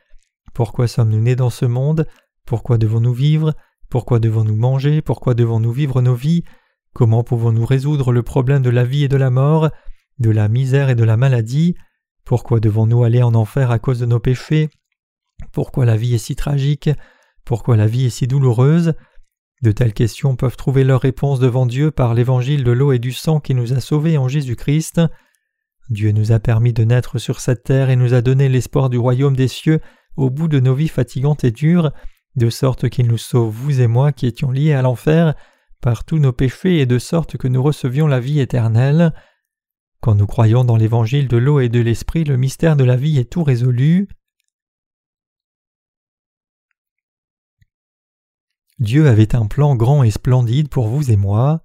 [0.54, 2.06] Pourquoi sommes-nous nés dans ce monde?
[2.46, 3.54] Pourquoi devons-nous vivre?
[3.88, 5.00] Pourquoi devons-nous manger?
[5.00, 6.44] Pourquoi devons-nous vivre nos vies?
[6.92, 9.70] Comment pouvons-nous résoudre le problème de la vie et de la mort,
[10.18, 11.74] de la misère et de la maladie?
[12.24, 14.68] Pourquoi devons-nous aller en enfer à cause de nos péchés?
[15.52, 16.90] Pourquoi la vie est si tragique?
[17.46, 18.92] Pourquoi la vie est si douloureuse?
[19.62, 23.12] De telles questions peuvent trouver leur réponse devant Dieu par l'évangile de l'eau et du
[23.12, 25.00] sang qui nous a sauvés en Jésus-Christ.
[25.90, 28.98] Dieu nous a permis de naître sur cette terre et nous a donné l'espoir du
[28.98, 29.80] royaume des cieux
[30.16, 31.92] au bout de nos vies fatigantes et dures,
[32.36, 35.34] de sorte qu'il nous sauve, vous et moi qui étions liés à l'enfer,
[35.80, 39.12] par tous nos péchés et de sorte que nous recevions la vie éternelle.
[40.00, 43.18] Quand nous croyons dans l'évangile de l'eau et de l'esprit, le mystère de la vie
[43.18, 44.08] est tout résolu.
[48.78, 51.62] Dieu avait un plan grand et splendide pour vous et moi.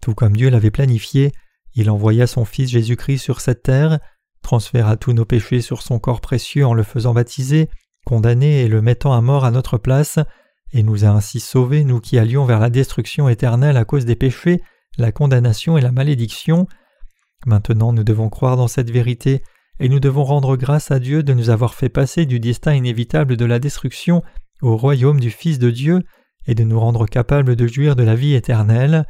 [0.00, 1.32] Tout comme Dieu l'avait planifié,
[1.78, 4.00] il envoya son Fils Jésus-Christ sur cette terre,
[4.42, 7.70] transféra tous nos péchés sur son corps précieux en le faisant baptiser,
[8.04, 10.18] condamné et le mettant à mort à notre place,
[10.72, 14.16] et nous a ainsi sauvés, nous qui allions vers la destruction éternelle à cause des
[14.16, 14.60] péchés,
[14.98, 16.66] la condamnation et la malédiction.
[17.46, 19.44] Maintenant nous devons croire dans cette vérité,
[19.78, 23.36] et nous devons rendre grâce à Dieu de nous avoir fait passer du destin inévitable
[23.36, 24.24] de la destruction
[24.62, 26.02] au royaume du Fils de Dieu,
[26.48, 29.06] et de nous rendre capables de jouir de la vie éternelle.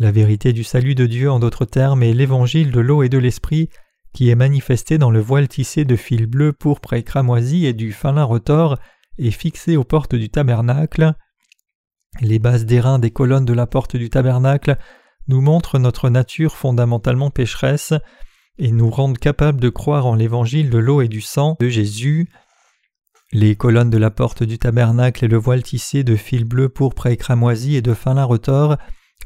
[0.00, 3.18] La vérité du salut de Dieu en d'autres termes est l'évangile de l'eau et de
[3.18, 3.68] l'esprit
[4.12, 7.92] qui est manifesté dans le voile tissé de fil bleu, pourpre et cramoisi et du
[7.92, 8.76] fin lin retors
[9.18, 11.14] et fixé aux portes du tabernacle.
[12.20, 14.78] Les bases d'airain des colonnes de la porte du tabernacle
[15.28, 17.94] nous montrent notre nature fondamentalement pécheresse
[18.58, 22.28] et nous rendent capables de croire en l'évangile de l'eau et du sang de Jésus.
[23.32, 27.06] Les colonnes de la porte du tabernacle et le voile tissé de fil bleu, pourpre
[27.06, 28.76] et cramoisi et de fin lin retors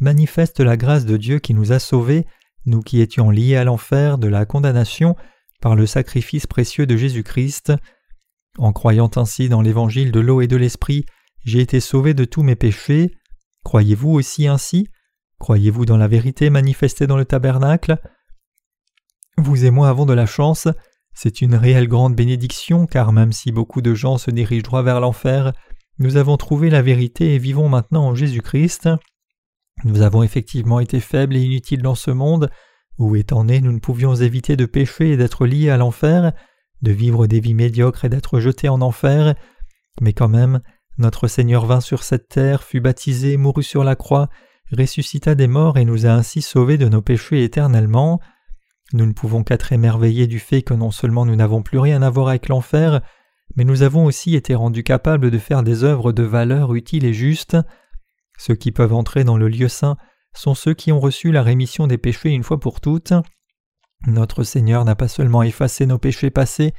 [0.01, 2.27] manifeste la grâce de Dieu qui nous a sauvés,
[2.67, 5.17] nous qui étions liés à l'enfer, de la condamnation,
[5.61, 7.73] par le sacrifice précieux de Jésus-Christ.
[8.59, 11.05] En croyant ainsi dans l'évangile de l'eau et de l'esprit,
[11.45, 13.15] j'ai été sauvé de tous mes péchés.
[13.65, 14.89] Croyez-vous aussi ainsi?
[15.39, 17.99] Croyez-vous dans la vérité manifestée dans le tabernacle?
[19.37, 20.67] Vous et moi avons de la chance,
[21.15, 25.01] c'est une réelle grande bénédiction car même si beaucoup de gens se dirigent droit vers
[25.01, 25.53] l'enfer,
[25.99, 28.89] nous avons trouvé la vérité et vivons maintenant en Jésus-Christ.
[29.85, 32.51] Nous avons effectivement été faibles et inutiles dans ce monde,
[32.99, 36.33] où étant nés nous ne pouvions éviter de pécher et d'être liés à l'enfer,
[36.83, 39.35] de vivre des vies médiocres et d'être jetés en enfer,
[40.01, 40.61] mais quand même,
[40.97, 44.29] notre Seigneur vint sur cette terre, fut baptisé, mourut sur la croix,
[44.77, 48.21] ressuscita des morts et nous a ainsi sauvés de nos péchés éternellement.
[48.93, 52.11] Nous ne pouvons qu'être émerveillés du fait que non seulement nous n'avons plus rien à
[52.11, 53.01] voir avec l'enfer,
[53.57, 57.15] mais nous avons aussi été rendus capables de faire des œuvres de valeur utiles et
[57.15, 57.57] justes.
[58.39, 59.97] Ceux qui peuvent entrer dans le lieu saint
[60.35, 63.13] sont ceux qui ont reçu la rémission des péchés une fois pour toutes.
[64.07, 66.73] Notre Seigneur n'a pas seulement effacé nos péchés passés,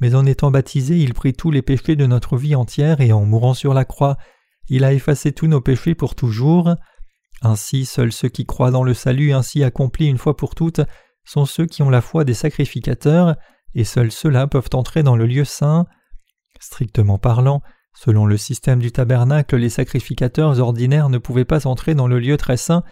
[0.00, 3.24] mais en étant baptisé, il prit tous les péchés de notre vie entière et en
[3.24, 4.16] mourant sur la croix,
[4.68, 6.74] il a effacé tous nos péchés pour toujours.
[7.40, 10.82] Ainsi, seuls ceux qui croient dans le salut ainsi accompli une fois pour toutes
[11.24, 13.36] sont ceux qui ont la foi des sacrificateurs,
[13.74, 15.86] et seuls ceux-là peuvent entrer dans le lieu saint.
[16.58, 17.62] Strictement parlant,
[18.00, 22.36] Selon le système du tabernacle, les sacrificateurs ordinaires ne pouvaient pas entrer dans le lieu
[22.36, 22.84] très saint,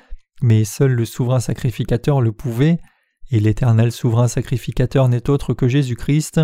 [0.43, 2.81] mais seul le souverain sacrificateur le pouvait,
[3.31, 6.41] et l'éternel souverain sacrificateur n'est autre que Jésus-Christ.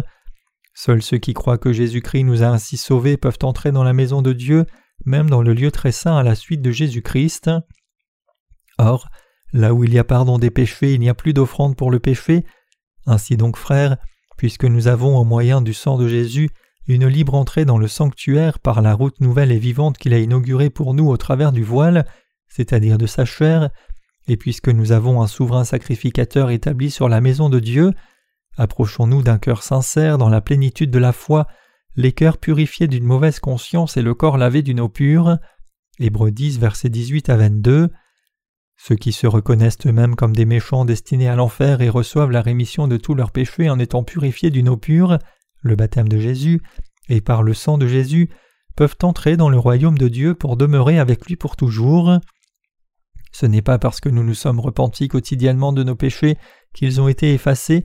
[0.74, 4.22] Seuls ceux qui croient que Jésus-Christ nous a ainsi sauvés peuvent entrer dans la maison
[4.22, 4.64] de Dieu,
[5.04, 7.50] même dans le lieu très saint à la suite de Jésus-Christ.
[8.78, 9.08] Or,
[9.52, 11.98] là où il y a pardon des péchés, il n'y a plus d'offrande pour le
[11.98, 12.44] péché.
[13.06, 13.96] Ainsi donc, frères,
[14.36, 16.48] puisque nous avons au moyen du sang de Jésus
[16.86, 20.70] une libre entrée dans le sanctuaire par la route nouvelle et vivante qu'il a inaugurée
[20.70, 22.06] pour nous au travers du voile,
[22.48, 23.70] c'est-à-dire de sa chair,
[24.28, 27.92] et puisque nous avons un souverain sacrificateur établi sur la maison de Dieu,
[28.56, 31.46] approchons-nous d'un cœur sincère dans la plénitude de la foi,
[31.96, 35.38] les cœurs purifiés d'une mauvaise conscience et le corps lavé d'une eau pure.
[35.98, 37.90] Hébreux 10, versets 18 à 22.
[38.76, 42.88] Ceux qui se reconnaissent eux-mêmes comme des méchants destinés à l'enfer et reçoivent la rémission
[42.88, 45.18] de tous leurs péchés en étant purifiés d'une eau pure,
[45.62, 46.60] le baptême de Jésus,
[47.08, 48.30] et par le sang de Jésus,
[48.76, 52.18] peuvent entrer dans le royaume de Dieu pour demeurer avec lui pour toujours.
[53.32, 56.36] Ce n'est pas parce que nous nous sommes repentis quotidiennement de nos péchés
[56.74, 57.84] qu'ils ont été effacés,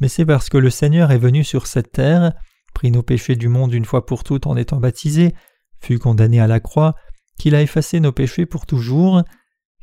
[0.00, 2.32] mais c'est parce que le Seigneur est venu sur cette terre,
[2.74, 5.34] prit nos péchés du monde une fois pour toutes en étant baptisé,
[5.80, 6.94] fut condamné à la croix,
[7.38, 9.22] qu'il a effacé nos péchés pour toujours,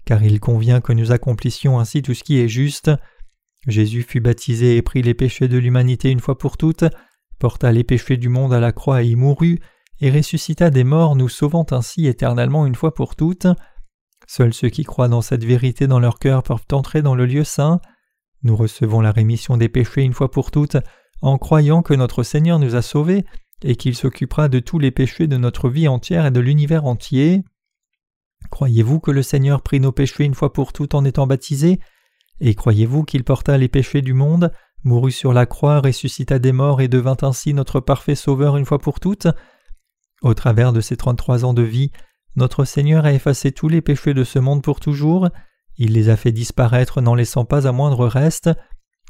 [0.05, 2.91] car il convient que nous accomplissions ainsi tout ce qui est juste.
[3.67, 6.85] Jésus fut baptisé et prit les péchés de l'humanité une fois pour toutes,
[7.39, 9.59] porta les péchés du monde à la croix et y mourut,
[10.01, 13.47] et ressuscita des morts, nous sauvant ainsi éternellement une fois pour toutes.
[14.27, 17.43] Seuls ceux qui croient dans cette vérité dans leur cœur peuvent entrer dans le lieu
[17.43, 17.79] saint.
[18.43, 20.77] Nous recevons la rémission des péchés une fois pour toutes
[21.21, 23.25] en croyant que notre Seigneur nous a sauvés
[23.63, 27.43] et qu'il s'occupera de tous les péchés de notre vie entière et de l'univers entier.
[28.51, 31.79] Croyez-vous que le Seigneur prit nos péchés une fois pour toutes en étant baptisé?
[32.41, 34.51] Et croyez-vous qu'il porta les péchés du monde,
[34.85, 38.79] mourut sur la croix, ressuscita des morts et devint ainsi notre parfait Sauveur une fois
[38.79, 39.27] pour toutes
[40.21, 41.91] Au travers de ces trente-trois ans de vie,
[42.37, 45.29] notre Seigneur a effacé tous les péchés de ce monde pour toujours,
[45.77, 48.49] il les a fait disparaître n'en laissant pas un moindre reste.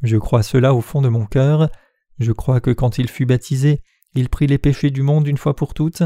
[0.03, 1.69] Je crois cela au fond de mon cœur.
[2.17, 3.83] Je crois que quand il fut baptisé,
[4.15, 6.03] il prit les péchés du monde une fois pour toutes,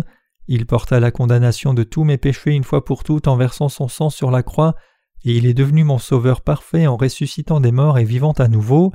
[0.47, 3.87] il porta la condamnation de tous mes péchés une fois pour toutes en versant son
[3.87, 4.75] sang sur la croix,
[5.23, 8.91] et il est devenu mon sauveur parfait en ressuscitant des morts et vivant à nouveau.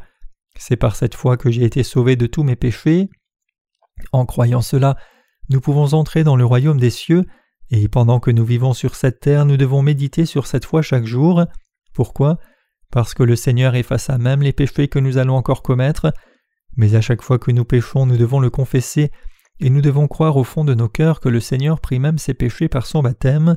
[0.59, 3.09] C'est par cette foi que j'ai été sauvé de tous mes péchés.
[4.13, 4.97] En croyant cela,
[5.51, 7.25] nous pouvons entrer dans le royaume des cieux,
[7.71, 11.07] et pendant que nous vivons sur cette terre, nous devons méditer sur cette foi chaque
[11.07, 11.45] jour.
[11.93, 12.39] Pourquoi?
[12.91, 16.13] Parce que le Seigneur effaça même les péchés que nous allons encore commettre,
[16.77, 19.11] mais à chaque fois que nous péchons, nous devons le confesser,
[19.61, 22.35] et nous devons croire au fond de nos cœurs que le Seigneur prit même ses
[22.35, 23.57] péchés par son baptême.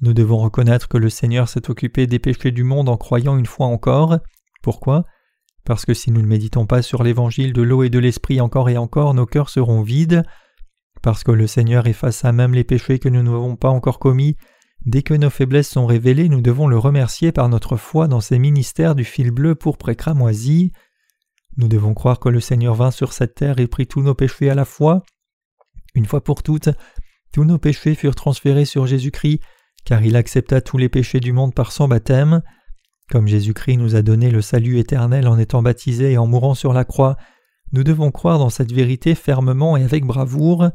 [0.00, 3.46] Nous devons reconnaître que le Seigneur s'est occupé des péchés du monde en croyant une
[3.46, 4.18] fois encore.
[4.62, 5.04] Pourquoi?
[5.66, 8.70] Parce que si nous ne méditons pas sur l'évangile de l'eau et de l'esprit encore
[8.70, 10.22] et encore, nos cœurs seront vides.
[11.02, 14.36] Parce que le Seigneur effaça même les péchés que nous n'avons pas encore commis,
[14.86, 18.38] dès que nos faiblesses sont révélées, nous devons le remercier par notre foi dans ses
[18.38, 20.72] ministères du fil bleu pour cramoisi.
[21.56, 24.48] Nous devons croire que le Seigneur vint sur cette terre et prit tous nos péchés
[24.50, 25.02] à la fois.
[25.94, 26.68] Une fois pour toutes,
[27.32, 29.40] tous nos péchés furent transférés sur Jésus-Christ,
[29.84, 32.42] car il accepta tous les péchés du monde par son baptême.
[33.10, 36.72] Comme Jésus-Christ nous a donné le salut éternel en étant baptisé et en mourant sur
[36.72, 37.16] la croix,
[37.72, 40.70] nous devons croire dans cette vérité fermement et avec bravoure.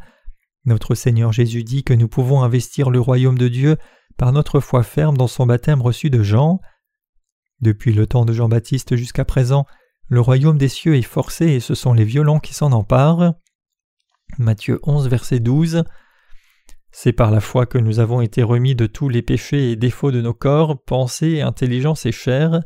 [0.66, 3.78] Notre Seigneur Jésus dit que nous pouvons investir le royaume de Dieu
[4.18, 6.62] par notre foi ferme dans son baptême reçu de Jean.
[7.60, 9.66] Depuis le temps de Jean-Baptiste jusqu'à présent,
[10.08, 13.34] le royaume des cieux est forcé et ce sont les violents qui s'en emparent.
[14.38, 15.84] Matthieu 11, verset 12.
[16.92, 20.12] C'est par la foi que nous avons été remis de tous les péchés et défauts
[20.12, 22.62] de nos corps, pensées, intelligence et chair.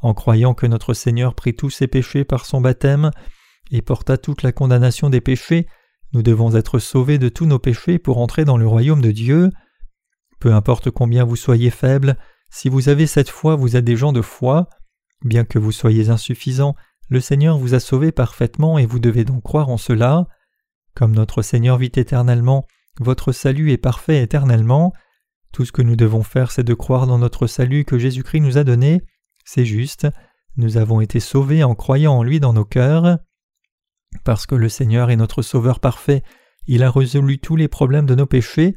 [0.00, 3.10] En croyant que notre Seigneur prit tous ses péchés par son baptême
[3.72, 5.66] et porta toute la condamnation des péchés,
[6.12, 9.50] nous devons être sauvés de tous nos péchés pour entrer dans le royaume de Dieu.
[10.38, 12.16] Peu importe combien vous soyez faible,
[12.50, 14.68] si vous avez cette foi, vous êtes des gens de foi.
[15.24, 16.76] Bien que vous soyez insuffisants,
[17.10, 20.26] le Seigneur vous a sauvé parfaitement et vous devez donc croire en cela.
[20.94, 22.66] Comme notre Seigneur vit éternellement,
[23.00, 24.92] votre salut est parfait éternellement.
[25.52, 28.58] Tout ce que nous devons faire, c'est de croire dans notre salut que Jésus-Christ nous
[28.58, 29.02] a donné.
[29.44, 30.06] C'est juste.
[30.56, 33.18] Nous avons été sauvés en croyant en lui dans nos cœurs.
[34.24, 36.22] Parce que le Seigneur est notre Sauveur parfait,
[36.66, 38.74] il a résolu tous les problèmes de nos péchés.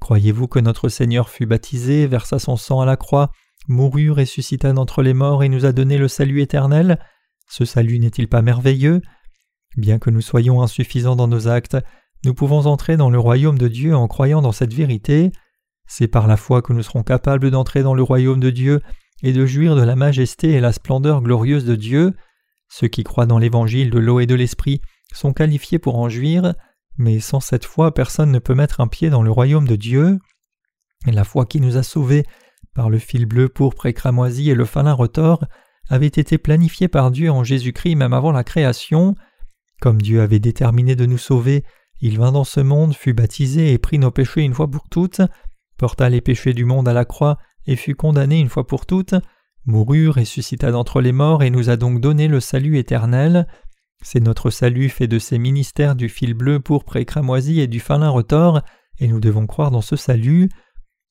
[0.00, 3.30] Croyez-vous que notre Seigneur fut baptisé, versa son sang à la croix,
[3.66, 6.98] mourut, ressuscita d'entre les morts et nous a donné le salut éternel?
[7.48, 9.00] Ce salut n'est-il pas merveilleux?
[9.76, 11.76] Bien que nous soyons insuffisants dans nos actes,
[12.24, 15.30] nous pouvons entrer dans le royaume de Dieu en croyant dans cette vérité.
[15.86, 18.80] C'est par la foi que nous serons capables d'entrer dans le royaume de Dieu
[19.22, 22.14] et de jouir de la majesté et la splendeur glorieuse de Dieu.
[22.68, 24.80] Ceux qui croient dans l'évangile de l'eau et de l'esprit
[25.12, 26.54] sont qualifiés pour en jouir,
[26.96, 30.18] mais sans cette foi personne ne peut mettre un pied dans le royaume de Dieu.
[31.06, 32.24] La foi qui nous a sauvés
[32.74, 35.44] par le fil bleu pourpre et cramoisi et le falin retors
[35.90, 39.14] avait été planifiée par Dieu en Jésus-Christ même avant la création.
[39.80, 41.64] Comme Dieu avait déterminé de nous sauver,
[42.00, 45.20] il vint dans ce monde, fut baptisé et prit nos péchés une fois pour toutes,
[45.78, 49.14] porta les péchés du monde à la croix et fut condamné une fois pour toutes,
[49.66, 53.46] mourut, ressuscita d'entre les morts et nous a donc donné le salut éternel.
[54.02, 57.80] C'est notre salut fait de ces ministères du fil bleu, pourpre et cramoisi et du
[57.80, 58.60] falin retors,
[58.98, 60.50] et nous devons croire dans ce salut.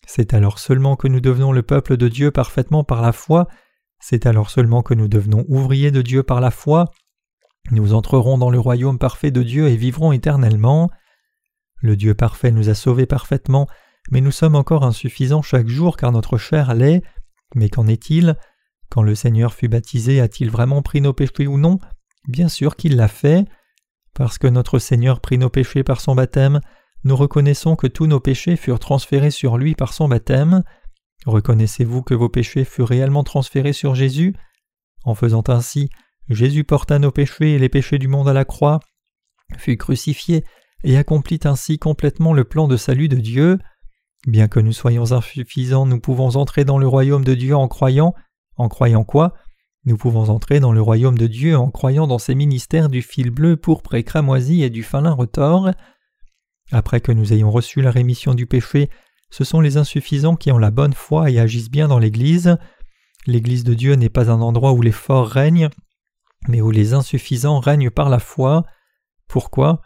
[0.05, 3.47] C'est alors seulement que nous devenons le peuple de Dieu parfaitement par la foi,
[4.05, 6.91] c'est alors seulement que nous devenons ouvriers de Dieu par la foi,
[7.71, 10.89] nous entrerons dans le royaume parfait de Dieu et vivrons éternellement.
[11.81, 13.67] Le Dieu parfait nous a sauvés parfaitement,
[14.11, 17.01] mais nous sommes encore insuffisants chaque jour car notre chair l'est.
[17.55, 18.35] Mais qu'en est-il?
[18.89, 21.79] Quand le Seigneur fut baptisé, a-t-il vraiment pris nos péchés ou non?
[22.27, 23.45] Bien sûr qu'il l'a fait.
[24.13, 26.61] Parce que notre Seigneur prit nos péchés par son baptême,
[27.03, 30.63] nous reconnaissons que tous nos péchés furent transférés sur lui par son baptême.
[31.25, 34.35] Reconnaissez-vous que vos péchés furent réellement transférés sur Jésus?
[35.03, 35.89] En faisant ainsi,
[36.29, 38.79] Jésus porta nos péchés et les péchés du monde à la croix,
[39.57, 40.43] fut crucifié
[40.83, 43.59] et accomplit ainsi complètement le plan de salut de Dieu.
[44.27, 48.13] Bien que nous soyons insuffisants, nous pouvons entrer dans le royaume de Dieu en croyant.
[48.55, 49.33] En croyant quoi?
[49.85, 53.31] Nous pouvons entrer dans le royaume de Dieu en croyant dans ces ministères du fil
[53.31, 55.71] bleu, pourpre et cramoisi et du fin lin retors.
[56.71, 58.89] Après que nous ayons reçu la rémission du péché,
[59.29, 62.57] ce sont les insuffisants qui ont la bonne foi et agissent bien dans l'Église.
[63.25, 65.69] L'Église de Dieu n'est pas un endroit où les forts règnent,
[66.47, 68.63] mais où les insuffisants règnent par la foi.
[69.27, 69.81] Pourquoi?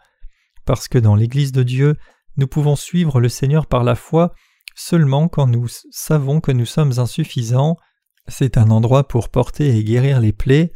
[0.64, 1.96] Parce que dans l'Église de Dieu,
[2.36, 4.32] nous pouvons suivre le Seigneur par la foi
[4.74, 7.76] seulement quand nous savons que nous sommes insuffisants.
[8.28, 10.72] C'est un endroit pour porter et guérir les plaies,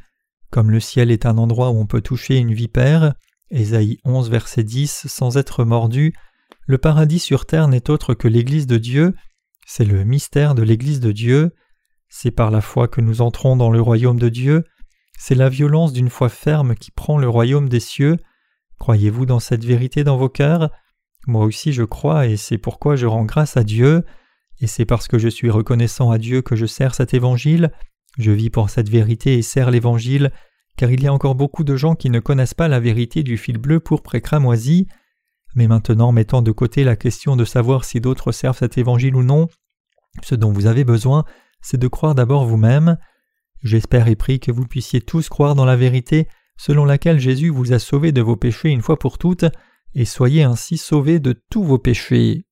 [0.50, 3.14] comme le ciel est un endroit où on peut toucher une vipère,
[3.50, 6.14] Ésaïe 11 verset 10, sans être mordu,
[6.66, 9.14] le paradis sur terre n'est autre que l'Église de Dieu,
[9.66, 11.52] c'est le mystère de l'Église de Dieu,
[12.08, 14.64] c'est par la foi que nous entrons dans le royaume de Dieu,
[15.24, 18.16] c'est la violence d'une foi ferme qui prend le royaume des cieux.
[18.80, 20.68] Croyez-vous dans cette vérité dans vos cœurs?
[21.28, 24.04] Moi aussi je crois et c'est pourquoi je rends grâce à Dieu.
[24.60, 27.70] Et c'est parce que je suis reconnaissant à Dieu que je sers cet évangile.
[28.18, 30.32] Je vis pour cette vérité et sers l'évangile,
[30.76, 33.36] car il y a encore beaucoup de gens qui ne connaissent pas la vérité du
[33.36, 34.88] fil bleu pour cramoisi.
[35.54, 39.22] Mais maintenant, mettant de côté la question de savoir si d'autres servent cet évangile ou
[39.22, 39.46] non,
[40.24, 41.24] ce dont vous avez besoin,
[41.60, 42.98] c'est de croire d'abord vous-même.
[43.62, 47.72] J'espère et prie que vous puissiez tous croire dans la vérité selon laquelle Jésus vous
[47.72, 49.46] a sauvé de vos péchés une fois pour toutes,
[49.94, 52.46] et soyez ainsi sauvés de tous vos péchés.